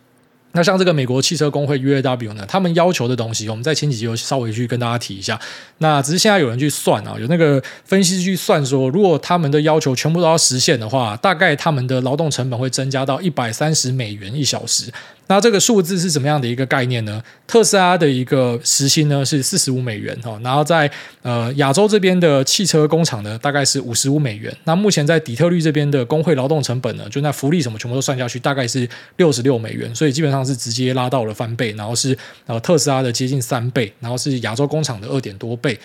[0.52, 5.38] 那像这个美国汽车工会 UAW 呢，他们要求的东西，我们在前几集有稍微去跟大家提一下。
[5.78, 14.92] 那只是现在有人去算啊，有那个分析去算说，如果他们的要求全部都要实现的话，大概他们的劳动成本会增加到一百三十美元一小时。
[15.30, 17.22] 那这个数字是怎么样的一个概念呢？
[17.46, 20.90] 特斯拉的一个时薪呢是四十五美元哈，然后在
[21.22, 24.52] 呃亚洲这边的汽车工厂呢大概是五十五美元。
[24.64, 28.88] 那目前在底特律这边的工会劳动成本呢，就那福利什么全部都算下去，大概是
[29.18, 29.94] 六十六美元。
[29.94, 35.78] 所以基本上是直接拉到了翻倍，然后是呃特斯拉的接近三倍，然后是亚洲工厂的二点多倍。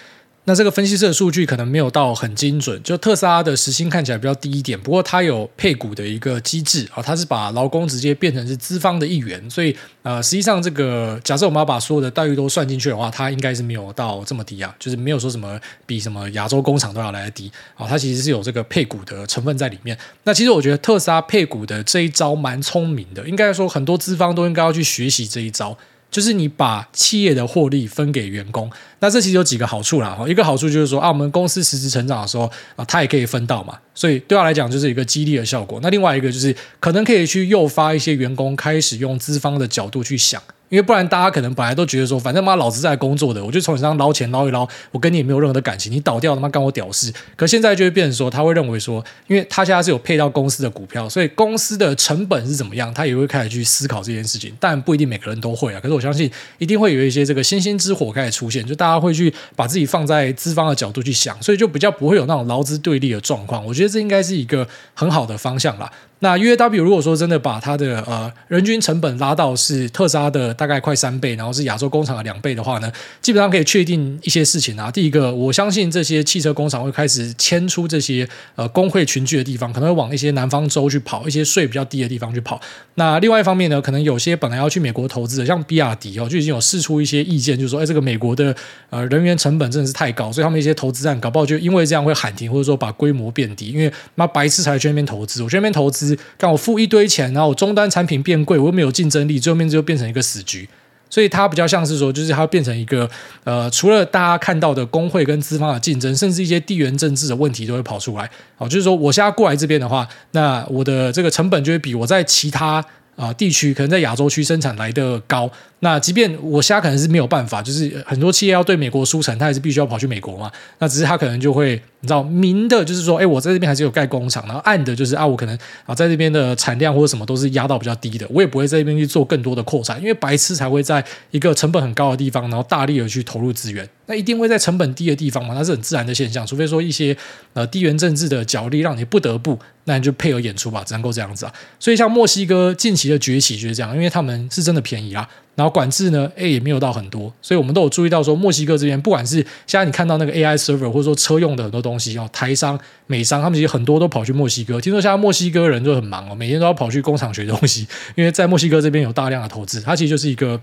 [0.47, 19.97] 那这个分析师的数据可能没有到很精准，就特斯拉的时薪看起来比较低一点，不过它有配股的一个机制啊，它是把劳工直接变成是资方的一员，所以呃，实际上这个假设我们要把所有的待遇都算进去的话，它应该是没有到这么低啊，就是没有说什么比什么亚洲工厂都要来得低啊，它其实是有这个配股的成分在里面。
[20.25, 25.75] 那其实我觉得特斯拉配股的这一招蛮聪明的，应该说很多资方都应该要去学习这一招。
[26.15, 30.17] 就是你把企业的获利分给员工，那这其实有几个好处啦。
[30.25, 35.77] 一个好处就是说啊，我们公司实质成长的时候啊，他也可以分到嘛，所以对他来讲就是一个激励的效果。
[35.83, 40.41] 那另外一个就是可能可以去诱发一些员工开始用资方的角度去想。
[40.75, 47.13] 因为不然，大家可能本来都觉得说，反正妈老子在工作的，我就从你身上捞钱捞一捞，我跟你也没有任何的感情，你倒掉他妈干我屌事。
[47.37, 54.53] 可现在就会变成说，他会认为说，因为他现在是有配到公司的股票，所以公司的成本是怎么样，他也会开始去思考这件事情。
[54.59, 63.65] 但不一定每个人都会啊，可是我相信一定会有一些这个星星之火开始出现，就大家会去把自己放在资方的角度去想，所以就比较不会有那种劳资对立的状况。
[63.65, 65.89] 我觉得这应该是一个很好的方向啦。
[66.19, 74.89] 那 UAW 如果说真的把它的呃人均成本拉到是特斯拉的大概快三倍，然后是亚洲工厂的两倍的话呢，基本上可以确定一些事情啊。
[74.89, 82.59] 第一个，我相信这些汽车工厂会开始迁出这些呃工会群聚的地方，可能会往一些南方州去跑，一些税比较低的地方去跑。
[82.95, 88.55] 那另外一方面呢，可能有些本来要去美国投资的，像比亚迪哦，就已经有试出一些意见，就是说，哎，这个美国的
[88.89, 96.04] 呃人员成本真的是太高，所以他们一些投资案搞不好就因为这样会喊停，或者说把规模变低，因为妈白痴才去那边投资，我去那边投资，
[96.37, 100.67] 干我付一堆钱，然后我终端产品变贵，我又没有竞争力，最后面就变成一个死局。
[101.07, 103.09] 所以它比较像是说，就是它变成一个
[103.45, 108.29] 呃，除了大家看到的工会跟资方的竞争，甚至一些地缘政治的问题都会跑出来。
[108.57, 112.83] 哦，就是说我现在过来这边的话，那我的这个成本就会比我在其他
[113.15, 115.49] 啊、地区可能在亚洲区生产来的高。
[115.85, 120.51] 那即便我现在可能是没有办法，就是很多企业要对美国输成，他还是必须要跑去美国嘛。
[120.79, 133.87] 那只是他可能就会，你知道，明的就是说，哎，我在这边还是有盖工厂，然后暗的就是啊，我可能啊在这边的产量或者什么都是压到比较低的，我也不会在这边去做更多的扩产，因为白痴才会在一个成本很高的地方，然后大力的去投入资源。
[134.07, 137.15] 那一定会在成本低的地方嘛，那是很自然的现象，除非说一些
[137.53, 141.53] 呃地缘政治的角力让你不得不，那你就配合演出吧，只能够这样子啊。
[141.79, 145.27] 所以像墨西哥近期的崛起就是这样，因为他们是真的便宜啦。
[145.55, 154.79] 然后管制呢，诶也没有到很多，所以我们都有注意到说，墨西哥这边不管是现在你看到那个 AI server，或者说车用的很多东西哦，台商、美商，他们其实很多都跑去墨西哥。
[154.79, 160.59] 听说现在墨西哥人就很忙哦，每天都要跑去工厂学东西，因为在墨西哥这边有大量的投资，它其实就是一个。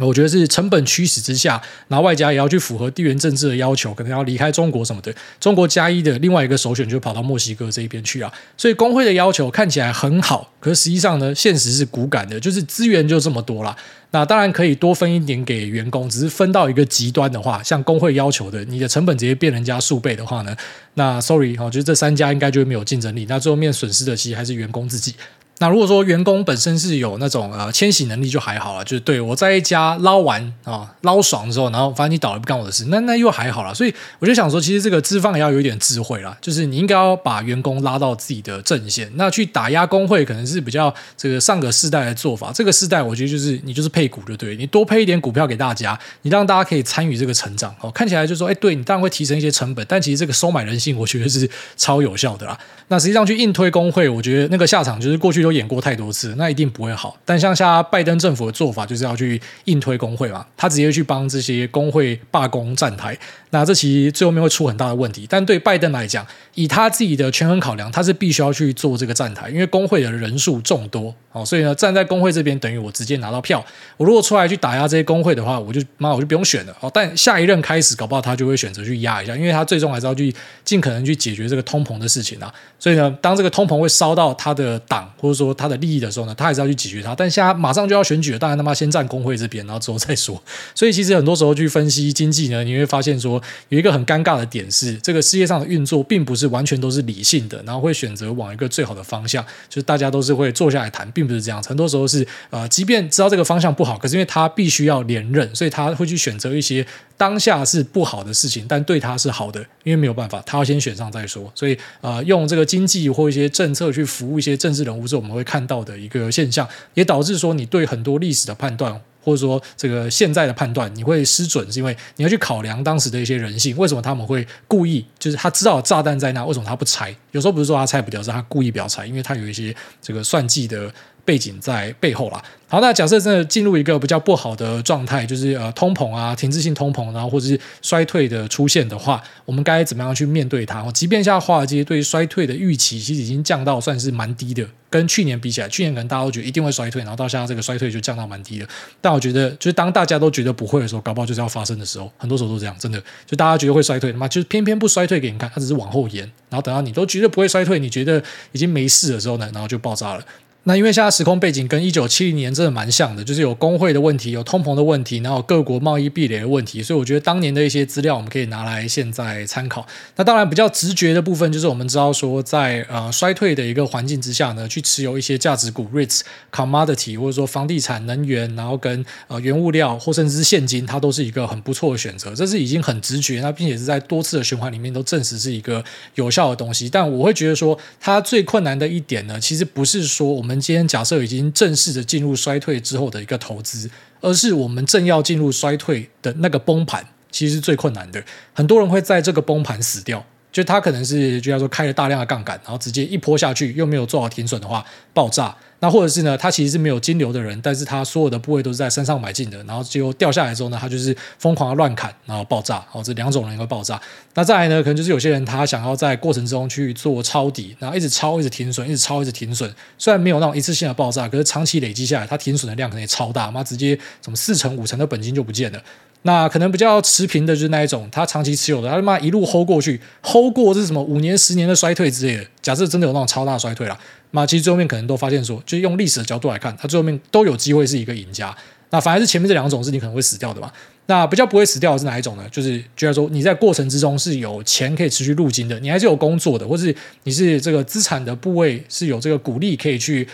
[0.00, 5.12] 我觉得是成本驱使之下，然后外加也要去符合地缘政治的要求，可能要离开中国什么的。
[5.40, 8.32] 中国加一的另外一个首选就跑到墨西哥这一边去啊。
[8.56, 13.76] 所以工会的要求看起来很好，可是实际上呢，现实是骨感的，就是资源就这么多啦。
[14.10, 20.56] 那当然可以多分一点给员工，只是分到一个极端的话，像工会要求的，你的成本直接变人家数倍的话呢，
[20.94, 23.26] 那 sorry 哈，就是这三家应该就没有竞争力。
[23.28, 25.14] 那最后面损失的其实还是员工自己。
[25.60, 33.74] 那如果说员工本身是有那种呃迁徙能力就还好了，就是对我在一家捞完啊捞爽之后，然后反正你倒了不干我的事，那那又还好了。
[33.74, 42.52] 所以我就想说，其实这个资方也要有一点智慧啦， 就是你应该要把员工拉到自己的阵线，那去打压工会可能是比较这个上个世代的做法。
[42.54, 47.90] 这个世代我觉得就是你就是配股就对，你多配一点股票给大家，你让大家可以参与这个成长哦。
[47.90, 52.56] 看起来就说哎，对你当然会提升一些成本，但其实这个收买人性，我觉得是超有效的啦。
[52.90, 57.16] 那实际上去硬推工会，我觉得那个下场就是过去有演过太多次，那一定不会好。
[57.24, 63.18] 但像下拜登政府的做法，就是要去硬推工会嘛，他直接去帮这些工会罢工站台，
[63.50, 65.26] 那这其实最后面会出很大的问题。
[65.28, 73.64] 但对拜登来讲，以他自己的权衡考量，他是必须要去做这个站台，因为工会的人数众多，哦，所以呢，站在工会这边等于我直接拿到票。
[73.96, 76.76] 我如果出来去打压这些工会的话，我就妈我就不用选了。
[76.80, 80.34] 哦，但下一任开始，搞不好他就会选择去压一下，因为他最终还是要去
[80.64, 82.52] 尽可能去解决这个通膨的事情啊。
[82.78, 87.14] 所以呢，当这个通膨会烧到他的党或者说他的利益的时候呢，他还是要去解决它。
[87.14, 90.42] 但现在马上就要选举了，当然他妈先站工会这边，然后之后再说。
[90.74, 101.62] 所以其实很多时候去分析经济呢，你会发现说有一个很尴尬的点是，这个世界上的运作并不是完全都是理性的，然后会选择往一个最好的方向，就是大家都是会坐下来谈，并不是这样。
[101.62, 111.50] 很多时候是呃，即便知道这个方向不好，可是因为他必须要连任，所以他会去选择一些当下是不好的事情，但对他是好的，因为没有办法，他要先选上再说。
[111.54, 127.14] 所以呃，用这个经济或一些政策去服务一些政治人物，是我们我们会看到的一个现象，也导致说你对很多历史的判断，或者说这个现在的判断，你会失准，是因为你要去考量当时的一些人性，为什么他们会故意，就是他知道炸弹在那，为什么他不拆？
[127.32, 130.90] 有时候不是说他拆不掉，是他故意不要拆，因为他有一些这个算计的。
[131.28, 132.42] 背景在背后啦。
[132.70, 140.82] 好，那假设真的进入一个比较不好的状态，就是呃通膨啊，停滞性通膨，然后或者是衰退的出现的话，我们该怎么样去面对它？
[140.92, 148.66] 即便像华尔街对于衰退的预期其实已经降到算是蛮低的，跟去年比起来，去年可能大家都觉得一定会衰退，然后到现在这个衰退就降到蛮低的。
[149.00, 160.22] 但我觉得，就是当大家都觉得不会的时候，搞不好就是要发生的时候，很多时候都这样，真的，就大家觉得会衰退，他妈就是偏偏不衰退给你看，它只是往后延，然后等到你都觉得不会衰退，你觉得已经没事的时候呢，然后就爆炸了。
[160.64, 169.86] 那因为现在时空背景跟一九七零年真的蛮像的，就是有工会的问题，有通膨的问题，然后各国贸易壁垒的问题，所以我觉得当年的一些资料我们可以拿来现在参考。
[170.16, 176.20] 那当然比较直觉的部分就是我们知道说在，在呃衰退的一个环境之下呢，去持有一些价值股 REITs、
[176.52, 182.34] commodity 或者说房地产、能源，然后跟呃原物料或甚至是现金，它都是一个很不错的选择。
[182.34, 185.82] 这是已经很直觉，那并且是在多次的循环里面都证实是一个
[186.16, 186.90] 有效的东西。
[186.90, 193.90] 但我会觉得说，它最困难的一点呢，其实不是说我们我们今天假设已经正式的进入衰退之后的一个投资，
[194.22, 198.24] 而是我们正要进入衰退的那个崩盘，其实是最困难的。
[198.54, 205.54] 很多人会在这个崩盘死掉，就他可能是就要说开了大量的杠杆，然后直接一波下去，又没有做好停损的话，爆炸。
[205.80, 214.00] 那或者是呢，他其实是没有金流的人，但是他所有的部位都是在山上买进的，然后结果掉下来之后呢，他就是疯狂的乱砍，然后爆炸，哦，这两种人会爆炸。
[214.34, 219.72] 那再来呢，可能就是有些人他想要在过程中去做抄底，然后一直抄，一直停损，一直抄，一直停损。
[219.96, 225.80] 虽然没有那种一次性的爆炸，可是长期累积下来，他停损的量可能也超大，妈直接什么四成五成的本金就不见了。
[226.22, 232.44] 那可能比较持平的就是那一种，他长期持有的，他他妈一路 hold 过去，hold 过是什么五年、十年的衰退之类的。
[232.60, 233.98] 假设真的有那种超大衰退了。
[234.32, 238.54] 那其实最后面可能都发现说，就用历史的角度来看，它最后面都有机会是一个赢家。
[238.90, 240.70] 那反而是前面这两种是你可能会死掉的嘛。
[241.06, 242.44] 那比较不会死掉的是哪一种呢？
[242.50, 250.26] 就是觉得说你在过程之中是有钱可以持续入金的，你还是有工作的，或是你是这个资产的部位是有这个鼓励可以去，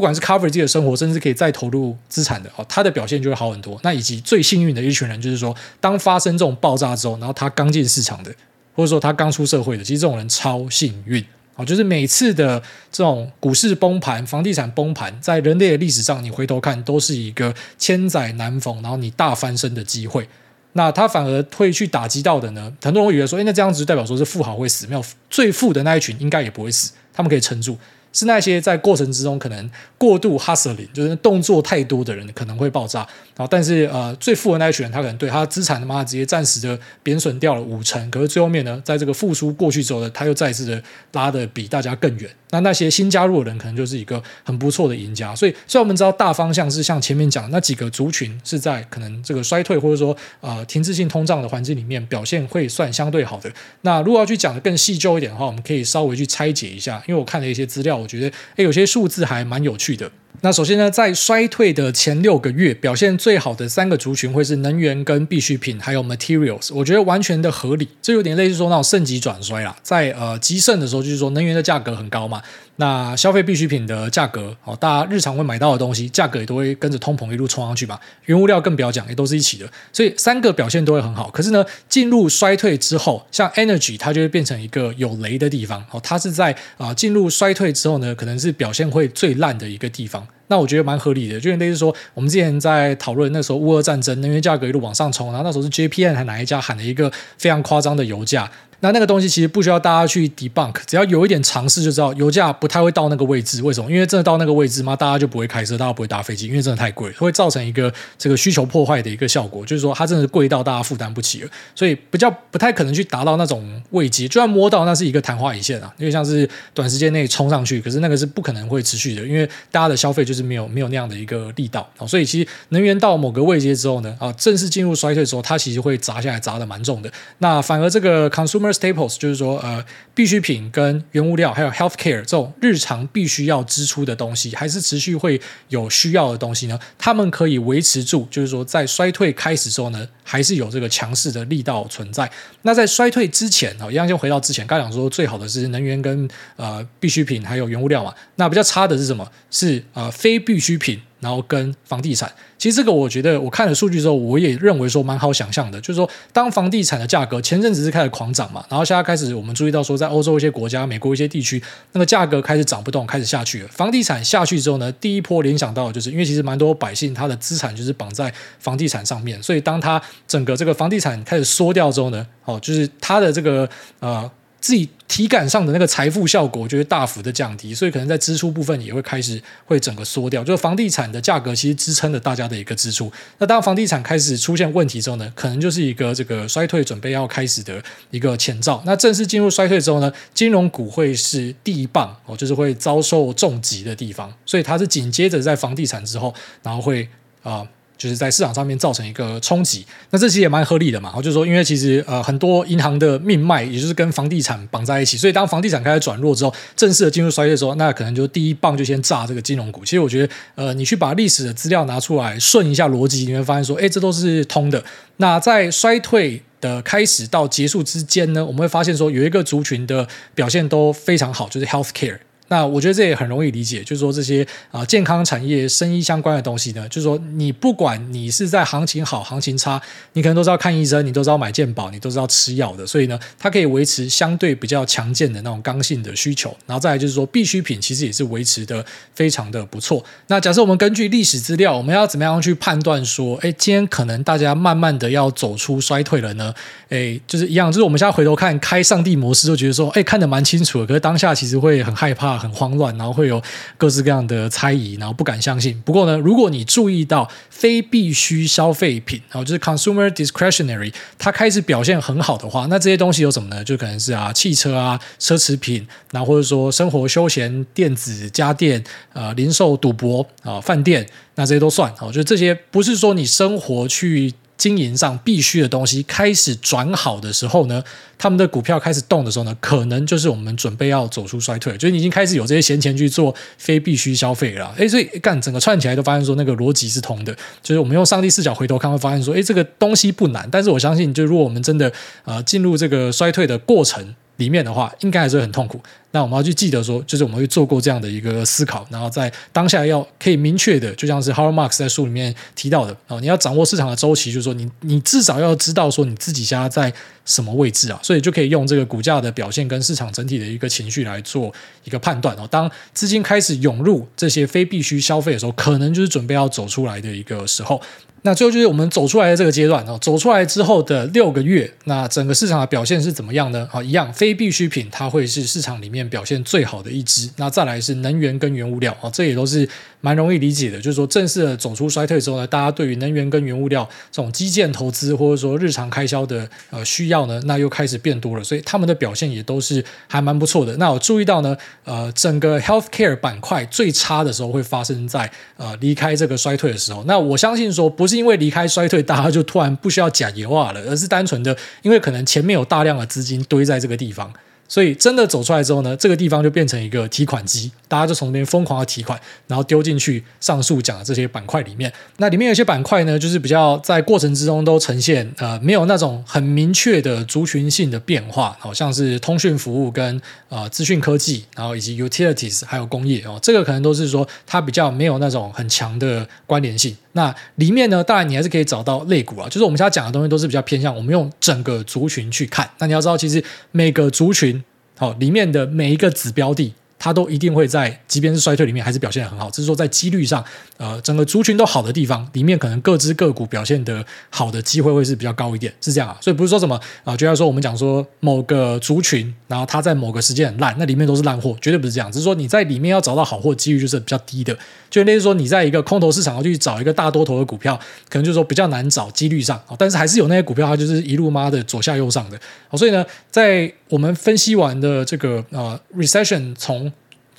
[0.00, 3.78] 不管是 cover 自己的生活，甚至可以再投入资产的哦，他的表现就会好很多。
[3.82, 8.34] 那以及最幸运的一群人，就是说当发生这种爆炸之后，然后他刚进市场的，
[8.74, 11.22] 或者说他刚出社会的，其实这种人超幸运
[11.56, 11.64] 哦。
[11.66, 12.58] 就是每次的
[12.90, 20.26] 这种股市崩盘、房地产崩盘，在人类的历史上，你回头看都是一个千载难逢，然后你大翻身的机会。
[20.72, 22.72] 那他反而会去打击到的呢？
[22.82, 27.76] 很多人会以为说，诶，那这样子代表说是富豪会死，没有最富的那一群应该也不会死，他们可以撑住。
[28.12, 33.00] 是那些在过程之中可能过度 hustling，就是动作太多的人可能会爆炸。
[33.36, 38.10] 然后，但是呃，最富的那一群人，他可能对他资产的妈，直接暂时的贬损掉了五成。
[38.10, 42.30] 可是最后面呢，在这个复苏过去之后呢，他又再次的拉的比大家更远。
[42.50, 53.50] 那那些新加入的人可能就是一个很不错的赢家，所以虽然我们知道大方向是像前面讲的那几个族群是在可能这个衰退或者说呃停滞性通胀的环境里面表现会算相对好的。
[53.82, 60.10] 那如果要去讲的更细究一点的话，我们可以稍微去拆解一下，因为我看了一些资料，我觉得诶有些数字还蛮有趣的。
[60.42, 66.72] 那首先呢，在衰退的前六个月，表现最好的三个族群会是能源跟必需品，还有 materials。
[66.72, 69.76] 我觉得完全的合理，这有点类似说那种盛极转衰啦。
[69.82, 72.39] 在呃极盛的时候，就是说能源的价格很高嘛。
[72.76, 77.98] 那消费必需品的价格，哦，大家日常会买到的东西，价格也都会跟着通膨一路冲上去嘛。
[78.24, 81.28] 原物料更不要讲，也都是一起的，所以三个表现都会很好。
[81.30, 85.84] 可是呢，进入衰退之后，像 energy 它就会变成一个有雷的地方。
[85.90, 90.26] 哦，它是在啊进入衰退之后呢，可能是表现会最烂的一个地方。
[90.46, 98.50] 那我觉得蛮合理的，就类似说，我们之前在讨论那时候乌俄战争，能源价格一路往上冲，然后那时候是 JPM 还哪一家喊了一个非常夸张的油价。
[98.80, 103.62] 那那个东西其实不需要大家去 debunk，只要有一点尝试就知道，油价不太会到那个位置。
[103.62, 103.90] 为什么？
[103.90, 114.26] 因为真的到那个位置嘛，大家就不会开车，大家不会搭飞机，因为真的太贵，会造成一个这个需求破坏的一个效果，就是说它真的贵到大家负担不起了，所以比较不太可能去达到那种位阶。
[114.26, 121.86] 就算摸到，那是一个昙花一现啊，因为像是短时间内冲上去，可是那个是不可能会持续的，因为大家的消费就是没有没有那样的一个力道。
[122.06, 127.12] 所以其实能源到某个位阶之后呢，啊，正式进入衰退之后，它其实会砸下来，砸得蛮重的。
[127.38, 136.78] 那反而这个 consumer staples 就是说，呃，必需品跟原物料，还有 healthcare 这种日常必须要支出的东西，还是持续会有需要的东西呢？
[136.98, 142.30] 他们可以维持住，就是说在衰退开始之后呢，还是有这个强势的力道存在。
[142.62, 148.14] 那在衰退之前啊，一样就回到之前，刚讲说最好的是能源跟呃必需品还有原物料嘛。
[148.36, 149.30] 那比较差的是什么？
[149.50, 151.00] 是呃非必需品。
[151.20, 163.68] 然后跟房地产，其实这个我觉得我看了数据之后，我也认为说蛮好想象的，就是说当房地产的价格前阵子是开始狂涨嘛，然后现在开始我们注意到说，在欧洲一些国家、美国一些地区，那个价格开始涨不动，开始下去了。
[163.68, 174.30] 房地产下去之后呢，第一波联想到的就是因为其实蛮多百姓他的资产就是绑在房地产上面，所以当他整个这个房地产开始缩掉之后呢，哦，就是他的这个呃。
[174.60, 180.44] 自己体感上的那个财富效果就会大幅的降低，所以可能在支出部分也会开始会整个缩掉。
[180.44, 183.10] 就是房地产的价格其实支撑了大家的一个支出。
[183.38, 188.82] 那当房地产开始出现问题之后呢，可能就是一个这个衰退准备要开始的一个前兆。
[188.84, 194.32] 那正式进入衰退之后呢，金融股会是第一棒哦，就是会遭受重击的地方。
[194.44, 197.08] 所以它是紧接着在房地产之后，然后会
[197.42, 197.66] 啊。
[198.00, 201.12] 就是在市场上面造成一个冲击，那这其实也蛮合理的嘛。
[201.16, 209.84] 就是说，因为其实呃很多银行的命脉也就是跟房地产绑在一起，所以当房地产开始转弱之后，正式的进入衰退的时候，那可能就第一棒就先炸这个金融股。
[209.84, 214.82] 其实我觉得，呃，你去把历史的资料拿出来顺一下逻辑，你会发现说，哎，这都是通的。
[215.18, 222.18] 那在衰退的开始到结束之间呢，我们会发现说有一个族群的表现都非常好，就是 healthcare。
[222.50, 229.80] 那我觉得这也很容易理解，就是说这些啊健康产业、生意相关的东西呢，就是说你不管你是在行情好、行情差，
[230.14, 236.50] 你可能都是要看医生，你都是要买健保，你都是要吃药的，所以呢，它可以维持相对比较强健的那种刚性的需求。
[236.66, 238.84] 然后再来就是说必需品其实也是维持的
[239.14, 240.04] 非常的不错。
[240.26, 246.52] 那假设我们根据历史资料，我们要怎么样去判断说，哎，今天可能大家慢慢的要走出衰退了呢？
[246.88, 252.39] 哎，就是一样，就是我们现在回头看开上帝模式，就觉得说，哎，看得蛮清楚的，可是当下其实会很害怕。
[252.40, 253.42] 很慌乱，然后会有
[253.76, 255.78] 各式各样的猜疑，然后不敢相信。
[255.84, 263.62] 不过呢，如果你注意到非必需消费品，然后就是 consumer discretionary，它开始表现很好的话，那这些东西有什么呢？
[263.62, 271.92] 就可能是啊，汽车啊，奢侈品，然后或者说生活休闲、电子家电、呃，零售、赌博啊、饭店，那这些都算。
[272.00, 274.32] 哦，就这些不是说你生活去。
[274.60, 277.82] 经营上必须的东西开始转好的时候呢，
[278.18, 284.70] 他们的股票开始动的时候呢，可能就是我们准备要走出衰退，就是你已经开始有这些闲钱去做非必须消费了。
[284.76, 291.90] 诶，所以干整个串起来都发现说那个逻辑是通的，就是我们用上帝视角回头看会发现说，诶，这个东西不难，但是我相信，就如果我们真的
[292.26, 295.80] 呃进入这个衰退的过程里面的话，应该还是会很痛苦。
[296.12, 306.92] 那我们要去记得说，就是我们会做过这样的一个思考，然后在当下要可以明确的，就像是 Howard Marks 在书里面提到的啊，你要掌握市场的周期，就是说你你至少要知道说你自己现在在
[307.24, 311.52] 什么位置啊，所以就可以用这个股价的表现跟市场整体的一个情绪来做
[311.84, 312.48] 一个判断哦。
[312.50, 317.80] 当资金开始涌入这些非必需消费的时候，可能就是准备要走出来的一个时候。
[318.22, 323.66] 那最后就是我们走出来的这个阶段哦，走出来之后的六个月，那整个市场的表现是怎么样呢？
[323.72, 327.28] 啊，一样非必需品它会是市场里面表现最好的一支。
[327.36, 329.68] 那再来是能源跟原物料啊，这也都是
[330.00, 330.76] 蛮容易理解的。
[330.76, 340.76] 就是说正式的走出衰退之后呢，大家对于能源跟原物料这种基建投资或者说日常开销的呃需要呢，那又开始变多了，所以他们的表现也都是还蛮不错的。
[340.76, 347.02] 那我注意到呢，呃，整个 healthcare 板块最差的时候会发生在呃离开这个衰退的时候。
[347.08, 348.20] 那我相信说不是。
[348.20, 354.30] 因为离开衰退，大家就突然不需要假油啊了，而是单纯的因为可能前面有大量的资金堆在这个地方。
[354.70, 361.92] 所以真的走出来之后呢，这个地方就变成一个提款机，大家就从那边疯狂的提款，然后丢进去上述讲的这些板块里面。
[362.18, 376.96] 那里面有些板块呢，就是比较在过程之中都呈现呃没有那种很明确的族群性的变化，好像是通讯服务跟呃资讯科技，然后以及 utilities 还有工业哦，这个可能都是说它比较没有那种很强的关联性。
[377.12, 382.68] 那里面呢，当然你还是可以找到类股啊，就是我们现在讲的东西都是比较偏向我们用整个族群去看。
[382.78, 383.42] 那你要知道，其实
[383.72, 384.62] 每个族群。
[384.96, 389.50] 好，里面的每一个指标的它都一定会在即便是衰退里面还是表现得很好。
[389.50, 390.44] 只是说在几率上，
[390.76, 396.18] 呃，整个族群都好的地方里面，可能各支个股表现得好的机会会是比较高一点，是这样啊。
[396.20, 402.12] 所以不是说什么啊、就像说我们讲说某个族群，然后它在某个时间很烂，那里面都是烂货，绝对不是这样。
[402.12, 404.54] 只是说你在里面要找到好货，几率就是比较低的。
[404.90, 407.78] 就类似说你在一个空头市场要去找一个大多头的股票，
[408.08, 412.38] 可能就是说比较难找，几率上，但是还是有那些股票，它就是一路妈的左下右上的。
[412.76, 416.89] 所以呢，在我们分析完的这个呃 recession 从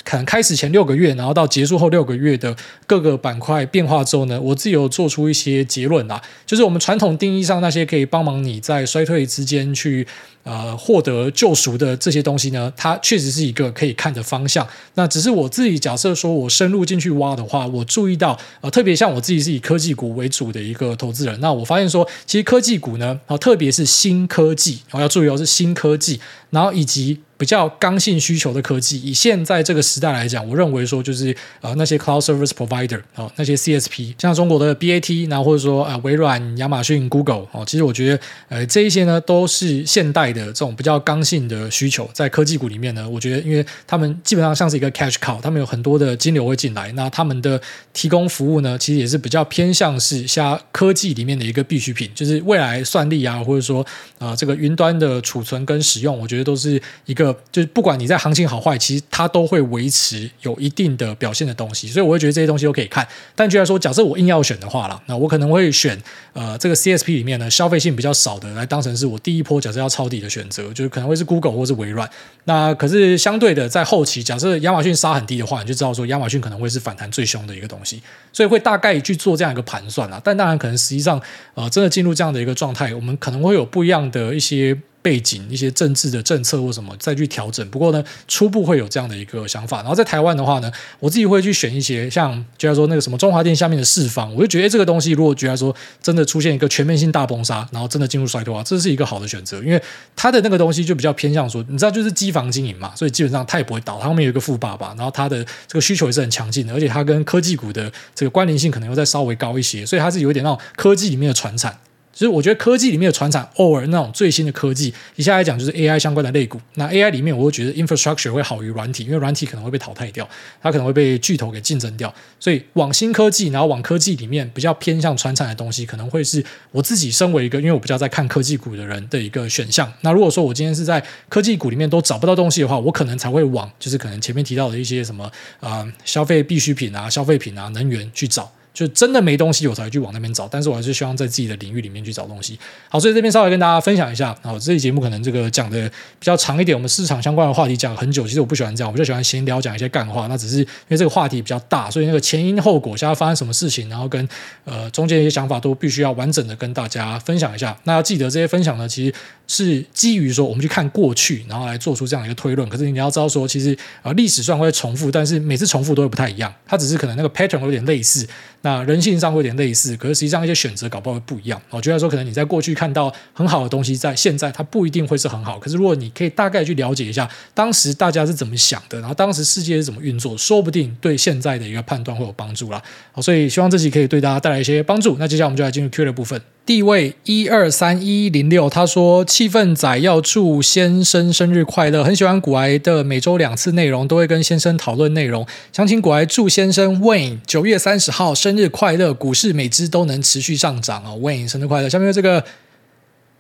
[0.03, 10.05] 可能开始前六个月，然后到结束后六个月的各个板块变化之后呢，我自己有做出一些结论啦，就是我们传统定义上那些可以帮忙你在衰退之间去
[10.43, 14.67] 呃获得救赎的这些东西呢，它确实是一个可以看的方向。
[14.95, 27.19] 那只是我自己假设说我深入进去挖的话，我注意到呃，特别像我自己是以科技股为主的一个投资人，那我发现说，其实科技股呢，啊，特别是新科技，我要注意哦，是新科技，然后以及。
[27.41, 47.59] 比较刚性需求的科技，以现在这个时代来讲，我认为说就是呃那些 cloud service provider 啊、哦，那些 CSP，像中国的 BAT，然后或者说呃微软、亚马逊、Google 哦，其实我觉得呃这一些呢都是现代的这种比较刚性的需求，在科技股里面呢，我觉得因为他们基本上像是一个 cash cow，他们有很多的金流会进来，那他们的
[47.91, 53.83] 提供服务呢，其实也是比较偏向是像科技里面的一个必需品，就是未来算力啊，或者说
[54.19, 57.30] 啊、这个云端的储存跟使用，我觉得都是一个。
[57.51, 63.07] 就是不管你在行情好坏，其实它都会维持有一定的表现的东西，所以我会觉得这些东西都可以看。
[63.35, 65.99] 但居然说，假设我硬要选的话啦，那我可能会选
[66.33, 72.09] 呃 这个 CSP 里面呢消费性比较少的来当成是我第一波假设要抄底的选择，就是可能会是 Google 或是微软。
[72.45, 78.01] 那可是相对的，在后期假设亚马逊杀很低的话，你就知道说亚马逊可能会是反弹最凶的一个东西，
[78.33, 80.21] 所以会大概去做这样一个盘算啦。
[80.23, 81.21] 但当然，可能实际上
[81.53, 84.77] 呃真的进入这样的一个状态，我们可能会有不一样的一些。
[85.01, 89.77] 背景一些政治的政策或什么再去调整，不过呢，初步会有这样的一个想法。
[89.77, 99.81] 然后在台湾的话呢，我自己会去选一些像，就像说那个什么中华电下面的四方，我就觉得这个东西如果觉得说真的出现一个全面性大崩杀，然后真的进入衰退的话，这是一个好的选择，因为
[100.15, 111.75] 它的那个东西就比较偏向说，你知道就是机房经营嘛，所以基本上它也不会倒，它后面有一个富爸爸，然后它的这个需求也是很强劲的，而且它跟科技股的这个关联性可能又再稍微高一些，所以它是有一点那种科技里面的传产。
[112.21, 116.61] 其实我觉得科技里面的传产，偶尔那种最新的科技，以下来讲就是 AI 相关的类股。
[116.75, 120.29] 那 AI 里面，我会觉得 infrastructure 会好于软体，因为软体可能会被淘汰掉，
[120.61, 122.13] 它可能会被巨头给竞争掉。
[122.39, 129.91] 所以往新科技，然后往科技里面比较偏向传产的东西，可能会是我自己身为一个，因为我比较在看科技股的人的一个选项。
[130.01, 135.27] 那如果说我今天是在科技股里面都找不到东西的话，我可能才会往就是可能前面提到的一些什么
[135.59, 138.51] 啊、消费必需品啊、消费品啊、能源去找。
[138.73, 140.47] 就真的没东西，我才去往那边找。
[140.47, 142.57] 但是我还是希望在自己的领域里面去找东西。
[142.89, 144.35] 好，所以这边稍微跟大家分享一下。
[144.41, 148.23] 好，这期节目可能这个讲的比较长一点，我们市场相关的话题讲了很久。
[148.25, 150.27] 其实我不喜欢这样，我比较喜欢闲聊，讲一些干话。
[150.27, 154.27] 那只是因为这个话题比较大，所以那个前因后果，现在发生什么事情，然后跟
[154.63, 157.77] 呃中间一些想法都必须要完整的跟大家分享一下。
[157.83, 159.13] 那要记得这些分享呢，其实
[159.47, 162.67] 是基于说我们去看过去，然后来做出这样一个推论。
[162.69, 166.53] 可是你要知道说，其实呃历史上会重复，但是每次重复都会不太一样。
[166.65, 168.25] 它只是可能那个 pattern 有点类似。
[168.63, 171.59] 那人性上会有点类似，可是实际上一些选择搞不好会不一样。
[171.69, 175.57] 我觉得说，可能你在过去看到很好的东西，在现在它不一定会是很好。
[175.57, 182.81] 可是如果你可以大概去了解一下当时大家是怎么想的，然后当时世界是怎么运作，说不定对现在的一个判断会有帮助啦。
[183.11, 185.15] 好，所以希望这集可以对大家带来一些帮助。
[185.17, 186.39] 那接下来我们就来进入 Q 的部分。
[186.71, 195.45] 第一位一二三一零六，他说：“气氛仔要祝先生生日快乐，很喜欢股癌的每周两次内容，都会跟先生讨论内容。
[195.73, 201.89] 想请股癌祝先生 Wayne 九月三十号生日快乐，股市每支都能持续上涨啊！Wayne 生日快乐。
[201.89, 202.45] 下面这个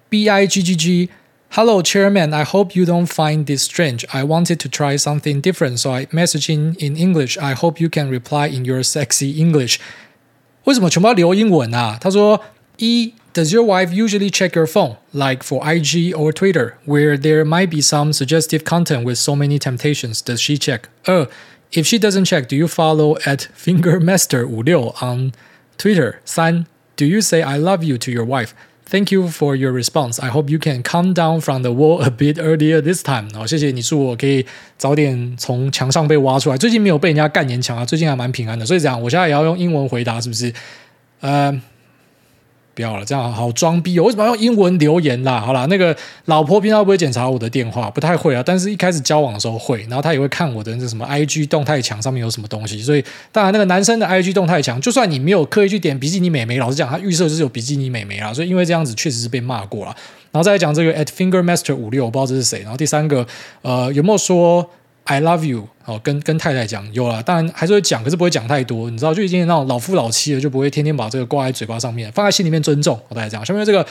[0.09, 4.03] B I G G G，Hello Chairman, I hope you don't find this strange.
[4.09, 7.39] I wanted to try something different, so I messaging in English.
[7.39, 9.77] I hope you can reply in your sexy English.
[10.65, 11.97] 为什么全部要留英文啊？
[12.01, 12.41] 他说。”
[12.77, 17.70] 一 ，Does your wife usually check your phone, like for IG or Twitter, where there might
[17.70, 20.22] be some suggestive content with so many temptations?
[20.22, 20.88] Does she check?
[21.04, 21.28] 二，
[21.72, 25.32] If she doesn't check, do you follow at fingermaster 五六 on
[25.76, 26.14] Twitter?
[26.24, 26.66] 三，
[26.96, 28.50] Do you say I love you to your wife?
[28.88, 30.20] Thank you for your response.
[30.22, 33.28] I hope you can come down from the wall a bit earlier this time.
[33.34, 34.46] 好，谢谢你，祝我可以
[34.78, 36.56] 早点从墙上被挖出来。
[36.56, 38.64] 最近没有被人家干岩墙啊，最近还蛮平安的。
[38.64, 40.52] 所以这样，我现在也要用英文回答，是不是？
[41.20, 41.60] 呃。
[42.73, 44.03] 不要了，这样好装逼哦！
[44.03, 45.39] 为什么要用英文留言啦？
[45.39, 45.95] 好啦，那个
[46.25, 47.89] 老婆平常不会检查我的电话？
[47.89, 52.81] 不太会啊，但是一开始交往的时候会，然后他也会看我的那什么 IG 动态墙上面有什么东西。
[52.81, 58.33] 所以当然，那个男生的 IG 动态墙，就算你没有刻意去点比基尼美眉，老实讲，他预设就是有比基尼美眉啦。
[58.33, 59.95] 所以因为这样子确实是被骂过了。
[60.31, 62.61] 然后再来讲这个 at fingermaster 五六，我不知道这是谁。
[62.61, 63.27] 然后第三个，
[63.63, 64.65] 呃，有没有说
[65.03, 72.99] I love you，哦，跟跟太太讲有啦，当然还是会讲，可是不会讲太多，你知道，就已经那种老夫老妻了，就不会天天把这个挂在嘴巴上面，放在心里面尊重。
[73.09, 73.85] 我大概讲，下面这个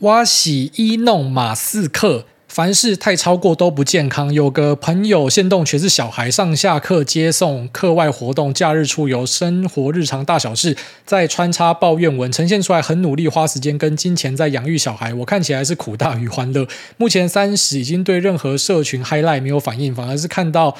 [0.00, 2.24] 哇洗伊弄马四克。
[2.48, 4.32] 凡事太超过都不健康。
[4.32, 15.12] 有个朋友限动全是小孩上下课接送、课外活动、假日出游、生活日常大小事，在穿插抱怨文，呈现出来很努力花时间跟金钱在养育小孩。
[15.12, 16.66] 我看起来是苦大于欢乐。
[16.96, 20.76] 目前三十，已经对任何社群 highlight 没有反应，反而是看到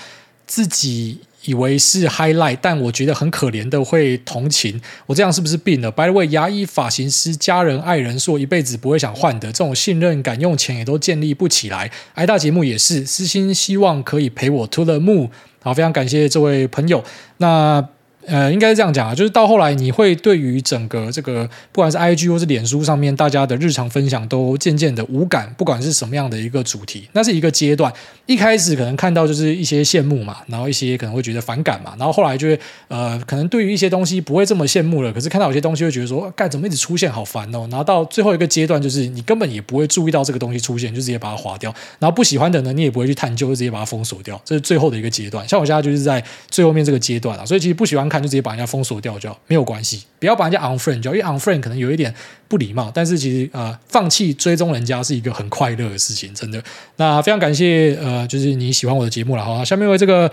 [0.46, 1.20] 自己。
[1.46, 11.90] 以为是 highlight，但我觉得很可怜的会同情我，这样是不是病了？By the way，牙医、发型师、家人、爱人是我一辈子不会想换的，这种信任感用钱也都建立不起来。
[12.14, 15.30] 挨大节目也是，私心希望可以陪我 to the moon。
[15.62, 17.02] 好，非常感谢这位朋友。
[17.38, 17.95] 那。
[18.26, 27.92] 呃，应该是这样讲啊，就是到后来你会对于整个这个，不管是 IG 或是脸书上面大家的日常分享，都渐渐的无感，不管是什么样的一个主题，那是一个阶段。
[28.26, 32.58] 一开始可能看到就是一些羡慕嘛，然后一些可能会觉得反感嘛，然后后来就会
[32.88, 37.68] 呃，可能对于一些东西不会这么羡慕了，可是看到有些东西会觉得说，干怎么一直出现，好烦哦。
[37.70, 41.72] 然后到最后一个阶段，就是你根本也不会注意到这个东西出现，就直接把它划掉。
[42.00, 44.40] 然后不喜欢的呢，你也不会去探究，就直接把它封锁掉。
[44.44, 45.48] 这是最后的一个阶段。
[45.48, 52.14] 像我现在就是在最后面这个阶段啊，所以其实不喜欢看就直接把人家封锁掉就没有关系，不要把人家 unfriend 掉，因为 unfriend 可能有一点
[52.48, 56.62] 不礼貌，但是其实呃，放弃追踪人家是一个很快乐的事情，真的。
[56.96, 59.64] 那非常感谢呃，就是你喜欢我的节目了好。
[59.64, 60.30] 下面为这个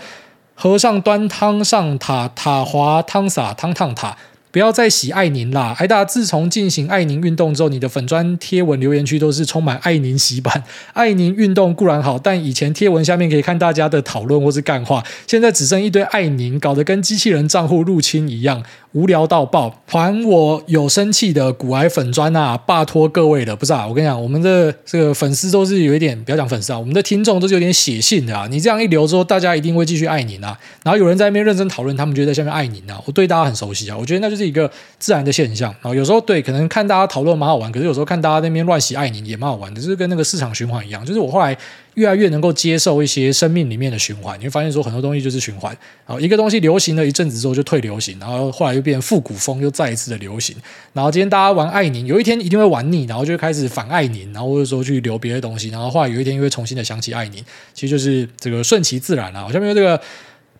[0.54, 4.16] 和尚端汤上塔，塔滑汤洒汤烫塔。
[4.54, 5.74] 不要再洗爱宁啦！
[5.80, 10.62] 挨大自从进行爱宁运动之后，你的粉砖贴文留言区都是充满爱宁洗版。
[10.92, 18.62] 爱宁运动固然好，但以前贴文下面可以看大家的讨论或是干话，现在只剩一堆爱宁，搞得跟机器人账户入侵一样。
[18.94, 22.56] 无聊到爆，还我有生气的股癌粉专啊！
[22.56, 23.84] 拜托各位了，不是啊？
[23.84, 28.46] 我跟你讲，我们的这个粉丝都是有一点，不要讲粉丝啊，我们的听众都是有点血性的啊！
[28.48, 30.56] 你这样一留之后，大家一定会继续爱你啊。
[30.84, 33.02] 然后有人在那边认真讨论，他们觉得在下面爱你啊。
[33.04, 34.70] 我对大家很熟悉啊，我觉得那就是一个
[35.00, 35.72] 自然的现象。
[35.82, 41.04] 然后有时候对，可能看大家讨论蛮好玩，可是有时候看大家那边乱洗爱你也蛮好玩的，就是跟那个市场循环一样。
[41.04, 41.56] 就是我后来。
[41.94, 45.76] 越来越能够接受一些生命里面的循环，你会发现说很多东西就是循环。
[46.04, 50.56] 好，一个东西流行了一阵子之后就退流行，然后后来又变复古风，又再一次的流行。
[50.92, 57.42] 然后今天大家玩艾宁，有一天一定会玩腻，然后就开始反艾宁，然后或者说去留别的东西，然后后来有一天又会重新的想起艾宁，
[57.72, 59.44] 其实就是这个顺其自然啊。
[59.46, 60.00] 我，下面这个。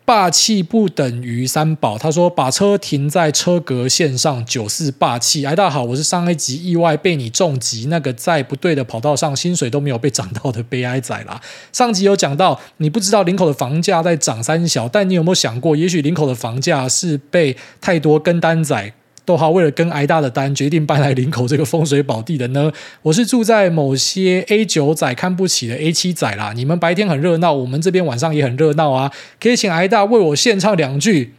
[0.05, 1.97] 霸气不等于三宝。
[1.97, 11.41] 他说：“把车停在车格线上，九四霸气。”哎，大家好，我是上一集意外被你重击那个在不对的跑道上，薪水都没有被涨到的悲哀仔啦。
[11.73, 18.93] 上集有讲到，你不知道林口的房价在涨三小，但你有没有想过，也许林口的房价是被太多跟单仔。
[19.25, 22.71] 逗号，为了跟挨大的单，决定搬来林口这个风水宝地的呢？
[23.01, 26.53] 我是住在某些 A 九仔看不起的 A 七仔啦。
[26.55, 29.11] 你们白天很热闹，我们这边晚上也很热闹啊。
[29.41, 31.33] 可以请挨大为我献唱两句。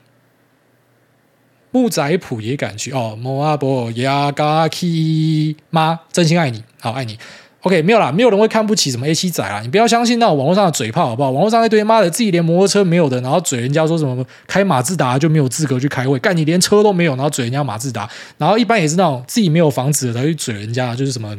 [1.71, 7.19] 木仔谱也敢去哦，摩阿伯亚嘎基妈，真心爱你，好爱你。
[7.67, 11.33] OK，没有啦，没有人会看不起什么 A7 仔啦，你不要相信那种网络上的嘴炮，好不好？
[11.33, 18.09] 网络上一堆妈的自己连摩托车没有的，然后嘴人家说什么开马自达就没有资格去开会，干你连车都没有，然后嘴人家马自达，
[18.39, 21.37] 然后一般也是那种自己没有房子的才去嘴人家，就是什么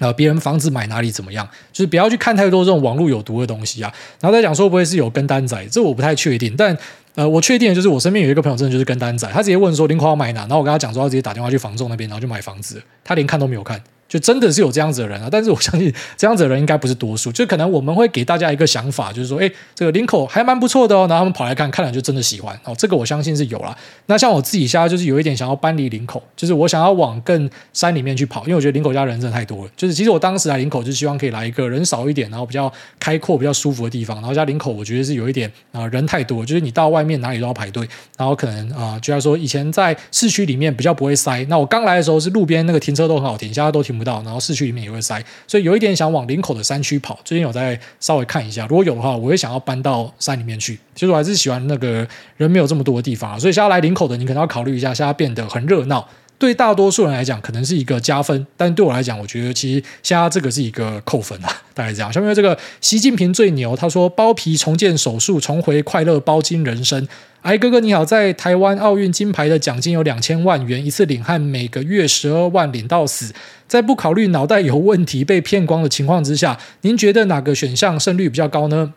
[0.00, 3.92] 呃别人房子买哪里怎么样，就是不要去看太多这种网络有毒的东西啊。
[4.20, 6.76] 然后再讲说不会是有跟单仔，这我不太确定，但
[7.20, 13.78] 呃我确定就是我身边有一个朋友真的就是跟单仔，他直接问说林口要买哪，然后我跟他讲说他直接打电话去房仲那边，然后就买房子，他连看都没有看。
[14.08, 17.30] 就真的是有这样子的人啊，但是我相信这样子的人应该不是多数。
[17.30, 22.74] 就可能我们会给大家一个想法，就是说，哎，这个林口还蛮不错的哦，然后他们跑来看，看了就真的喜欢哦。
[22.76, 23.76] 这个我相信是有啦。
[24.06, 29.70] 那像我自己现在就是有一点想要搬离林口，就是我想要往更山里面去跑，因为我觉得林口家人真的太多了。
[29.76, 34.16] 就是其实我当时来林口就希望可以来一个人少一点，然后比较开阔、比较舒服的地方。
[34.16, 37.88] 然后加林口，我觉得是有一点啊、人太多，就是你到外面面哪里都要排队，
[38.18, 41.44] 然后可能啊、呃，就像说以前在市区里面比较不会塞。
[41.48, 44.80] 那我刚来的时候是路边那个停车都很好停，现在都停不到，然后市区里面。
[44.80, 47.20] 也会塞，所以有一点想往林口的山区跑。
[47.22, 50.78] 最近有在稍微看一下，如果有的话，我会想要搬到山里面去。
[50.94, 52.08] 其实我还是喜欢那个
[52.38, 56.08] 人没有这么多的地方，所以现在来林口的，你可能要考虑一下，现在变得很热闹。
[56.40, 61.48] 对大多数人来讲，可能是一个加分，但对我来讲，我觉得其实现在这个是一个扣分啊。
[61.74, 62.10] 大概这样。
[62.10, 67.06] 下面这个习近平最牛，他说包皮重建手术，重回快乐包金人生。
[67.42, 73.34] 哎，哥哥你好，在台湾奥运金牌的奖金有两千万元，一次领和每个月十二万领到死，
[73.68, 78.94] 在不考虑脑袋有问题被骗光的情况之下，您觉得哪个选项胜率比较高呢？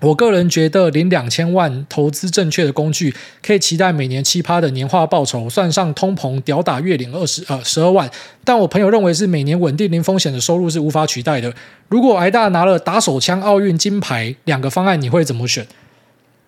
[0.00, 8.10] 我个人觉得领两千万投资正确的工具，可以期待每年七趴的年化报酬，算上通膨，屌打月领二十呃十二万。
[8.42, 11.52] 但我朋友认为是每年稳定零风险的收入是无法取代的。
[11.88, 15.66] 如果挨大拿了打手枪奥运金牌两个方案，你会怎么选？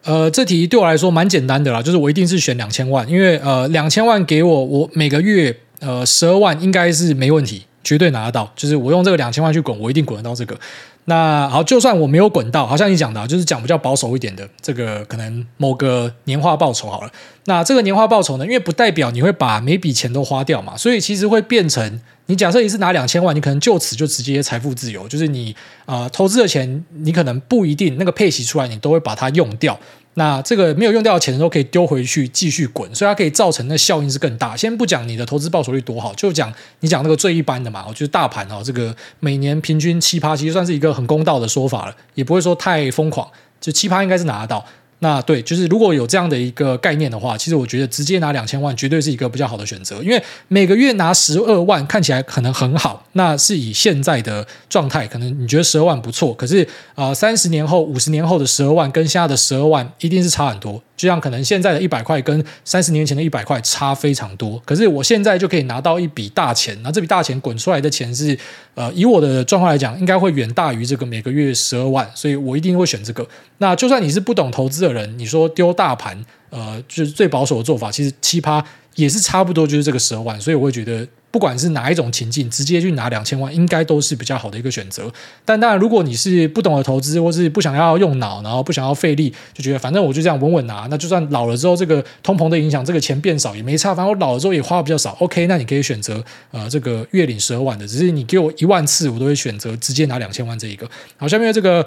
[0.04, 8.50] 呃，这题对我来说蛮简单的啦，就是我一定是选两千万，因为呃，两千万给我，我每个月呃十二万应该是没问题，绝对拿得到。
[8.54, 10.58] 就是我用这个两千万去滚，我一定滚得到这个。
[11.06, 17.10] 那好，就算我没有滚到，好像你讲的，就是讲比较保守一点的，这个可能某个年化报酬好了。
[17.46, 22.00] 那这个年化报酬呢，因为不代表你会把每笔钱都花掉嘛，所以其实会变成。
[22.26, 25.54] 你假设一次拿两千万，你可能就此就直接财富自由，就是你
[25.84, 29.78] 啊、呃、投资的钱，你可能不一定那个配息出来，你都会把它用掉。
[30.14, 34.54] 那这个没有用掉的钱都可以丢回去继续滚，所以它可以造成的效应是更大。
[34.56, 43.26] 先不讲你的投资报酬率多好，就讲你讲那个最一般的嘛，我觉得大盘哦，这个每年平均七趴，其实算是一个很公道的说法了，也不会说太疯狂，
[43.60, 44.64] 就七趴应该是拿得到。
[45.02, 60.80] 那对，就是如果有这样的一个概念的话，其实我觉得直接拿两千万绝对是一个比较好的选择，因为每个月拿十二万看起来可能很好，那是以现在的状态，可能你觉得十二万不错，可是啊，三十年后、五十年后的十二万跟现在的十二万一定是差很多。
[60.94, 68.38] 就像可能现在的一百块跟三十年前的一百块差非常多，可是我现在就可以拿到一笔大钱，那这笔大钱滚出来的钱是，
[68.76, 73.26] 呃，以我的状况来讲，应该会远大于这个每个月十二万，所以我一定会选这个。
[73.58, 78.64] 那就算你是不懂投资的人，你说丢大盘，呃，就是最保守的做法，其实七趴
[78.94, 81.06] 也是差不多，就是这个十二万，所以我会觉得。
[81.32, 85.10] 不管是哪一种情境，直接去拿两千万，应该都是比较好的一个选择。
[85.46, 93.94] 但当然，如果你是不懂得投资，或是不想要用脑，然后不想要费力，就觉得反正我就这样稳稳拿，那就算老了之后，这个通膨的影响，这个钱变少也没差。
[93.94, 100.86] 反正我老了之后也花的比较少，OK，那你可以选择呃这个月领十二万的，只是你给我一万次，我都会选择直接拿两千万这一个。
[101.16, 101.82] 好，下面这个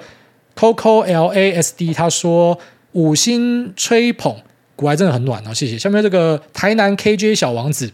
[0.55, 2.57] Coco L A S D 他说
[2.95, 4.33] 五星吹捧，
[4.77, 5.77] 股还真的很暖哦，谢谢。
[5.77, 7.91] 下面这个台南 KJ 小王子。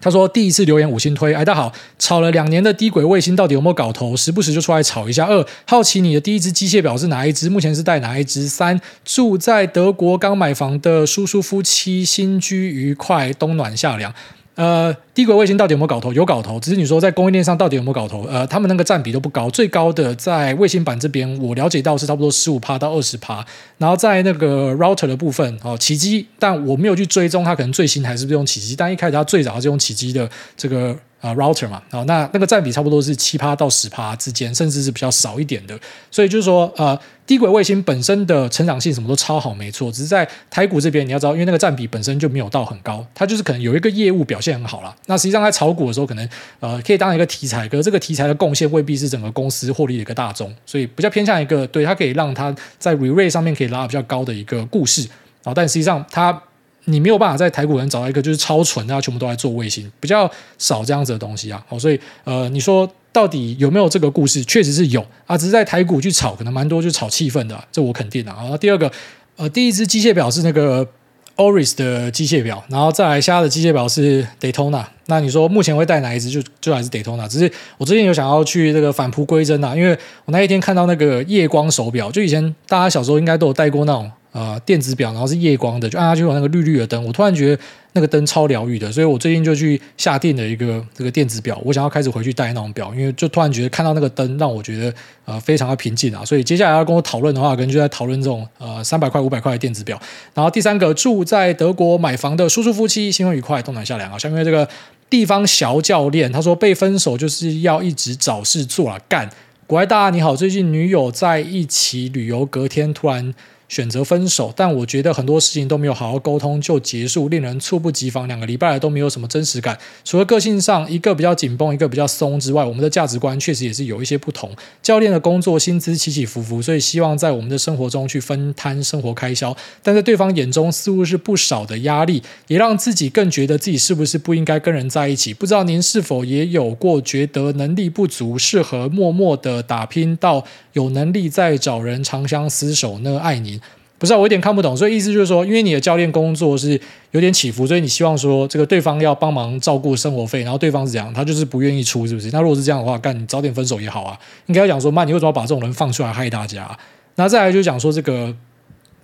[0.00, 4.14] 他说：“第一次留言五星推，哎，大家好，炒了两年的低轨卫星到底有没有搞头？
[4.14, 5.26] 时不时就出来炒一下。
[5.26, 7.50] 二，好奇你的第一只机械表是哪一只？
[7.50, 8.46] 目前是戴哪一只？
[8.46, 14.14] 三，住在德国刚买房的叔叔夫妻，新居愉快，冬暖夏凉。”
[14.58, 16.12] 呃，低轨卫星到底有没有搞头？
[16.12, 18.26] 有搞头，只是你说在供应链上到底有没有搞头？
[18.28, 23.46] 呃，他们那个占比都不高，最高的在卫星板这边，我了解到是差不多十五趴到二十趴。
[23.76, 28.74] 然后在那个 router 的部分，哦，奇迹，但我没有去追踪它，可能最新还是不用奇迹？
[28.74, 30.96] 但一开始它最早还是用奇迹的这个。
[31.20, 35.76] 啊、router 嘛，啊，那那个占比差不多是七趴到十趴之间，甚至是比较少一点的。
[36.12, 36.96] 所以就是说，呃，
[37.28, 39.92] 低轨卫星本身的成长性什么都超好，没错。
[39.92, 44.96] 只是在台股这边，你要知道，因为那个占比本身就没有到很高，它就是可能有一个业务表现很好啦。
[45.04, 46.26] 那实际上在炒股的时候，可能
[46.60, 55.06] 呃可以当一个题材，可是这个题材的贡献未必是整个公司获利的一个大宗，所以比较偏向一个对它可以让它在 re-rate 上面可以拉比较高的一个故事。
[55.44, 56.42] 啊，但实际上它。
[56.84, 61.62] 你没有办法在台股能找到一个就是超纯，大家全部都在做卫星，比较少这样子的东西啊。
[61.68, 64.44] 好，所以呃，你说到底有没有这个故事？
[64.44, 68.56] 确实是有啊，只是在台股去炒，可能蛮多就炒气氛的，这我肯定的啊。
[68.56, 68.88] 第二个，
[69.34, 70.86] 呃，第一只机械表是那个
[71.34, 74.84] Oris 的机械表，然后再来下的机械表是 Daytona。
[75.06, 76.30] 那你说目前会戴哪一只？
[76.30, 77.26] 就就还是 Daytona。
[77.26, 84.08] 只是我最近有想要去这个返璞归真啊，因为我那一天看到那个夜光手表，就以前大家小时候应该都有戴过那种。
[84.30, 87.02] 呃，电子表，然后是夜光的，就按下去有那个绿绿的灯。
[87.04, 87.62] 我突然觉得
[87.94, 91.58] 那个灯超疗愈的，所以我最近就去下定了一个这个电子表。
[91.64, 96.22] 我想要开始回去戴那种表，因为就突然觉得看到那个灯，让我觉得呃非常的平静啊。
[96.24, 99.98] 所以接下来要跟我讨论的话，可能就在讨论这种呃三百块、五百块的电子表。
[100.34, 104.18] 然后第三个，住在德国买房的叔叔夫妻，新婚愉快，冬暖夏凉啊。
[104.18, 104.68] 下面这个
[105.08, 109.30] 地方小教练他说，被分手就是要一直找事做啊，干。
[109.66, 113.34] 国外大家你好，最近女友在一起旅游，隔天突然。
[113.68, 118.26] 选择分手，但我觉得很多事情都没有好好沟通就结束，令人猝不及防。
[118.26, 124.50] 两个礼拜来都没有什么真实感，除了个性上一个比较紧绷，一个比较松之外，我们的价值观确实也是有一些不同。
[124.82, 135.32] 教练的工作薪资起起伏伏，所以希望在我们的生活中去分摊生活开销，但在对方眼中似乎是不少的压力，也让自己更觉得自己是不是不应该跟人在一起。
[135.32, 143.18] 不知道您是否也有过觉得能力不足，适合默默的打拼到有能力再找人长相厮守呢？
[143.18, 143.57] 爱您。
[143.98, 146.80] 不是、啊，我有点看不懂，所以意思就是说，因为你的教练工作是
[147.10, 152.30] 有点起伏，所以你希望说这个对方要帮忙照顾生活费，然后对方是这样，他就是不愿意出，是不是？
[152.30, 154.16] 那如果是这样的话，干你早点分手也好啊。
[154.46, 156.78] 应该要讲说，妈，你为什么要把这种人放出来害大家？
[157.16, 158.32] 那再来就讲说这个，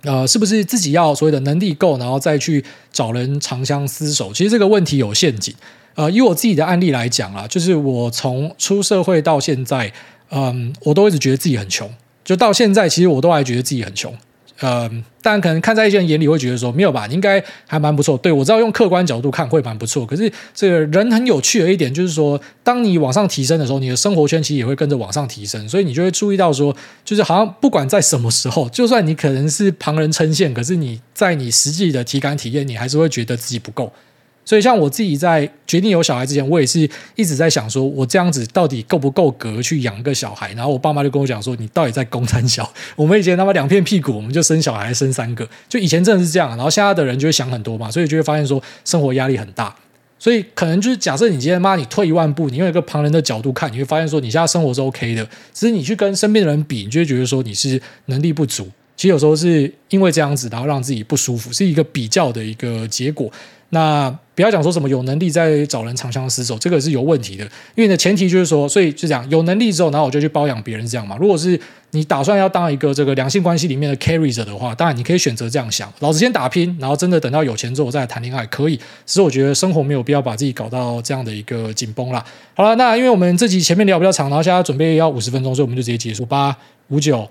[0.03, 4.31] 呃，是不是自己要所谓的能力够，然后再去找人长相厮守？
[4.31, 5.53] 其实这个问题有陷阱。
[5.95, 9.91] 呃，以我自己的案例来讲啊，就是我从出社会到现在，
[10.29, 11.89] 嗯，我都一直觉得自己很穷，
[12.23, 14.13] 就到现在，其实我都还觉得自己很穷。
[14.59, 14.89] 呃，
[15.21, 18.17] 但可能看在一些人眼里会觉得说没有吧，应该还蛮不错。
[18.17, 33.91] 对，我知道用客观角度看会蛮不错，可是这个人很有趣的一点就是说，当你往上提升的时候，你的生活圈其实也会跟着往上提升，所以你就会注意到说，就是好像不管在什么时候，就算你可能是旁人称羡，可是你在你实际的体感体验，你还是会觉得自己不够。
[34.45, 40.53] 所以，像我自己在决定有小孩之前，我也是一直在想，说我这样子到底够不够格去养个小孩？
[40.53, 42.71] 然后我爸妈就跟我讲说，你到底在供三小？
[42.95, 46.49] 我们以前他妈两片屁股，我们就生小孩生三个，就以前真的是这样。
[46.49, 49.75] 然后现在的人就会想很多嘛，所以就会发现说生活压力很大。
[50.17, 58.69] 所以可能就是假设你今天妈你退一万步，你用一个旁人的角度看，你会发现说你现在生活是 OK 的，只是你去跟身边的人比，你就会觉得说你是能力不足。
[58.95, 63.29] 其实有时候是因为这样子，然后让自己不舒服，是一个比较的一个结果。
[63.69, 67.43] 那不要讲说什么有能力再找人长相厮守，这个是有问题的。
[67.73, 71.15] 因为你的前提就是说，所以就讲有能力之后，然后我就去包养别人这样嘛。
[71.17, 71.59] 如果是
[71.91, 78.75] 你打算要当一个这个两性关系里面的 carry 者的话，当然你可以选择这样想，老子先打拼，然后真的等到有钱之后我再谈恋爱可以。
[79.05, 82.23] 只是我觉得生活没有必要把自己搞到这样的一个紧绷啦。
[82.53, 86.25] 好了，那因为我们这集前面聊比较长，然后现在准备要五十分钟，所以我们就直接结束。
[86.25, 86.55] 八
[86.89, 87.25] 五九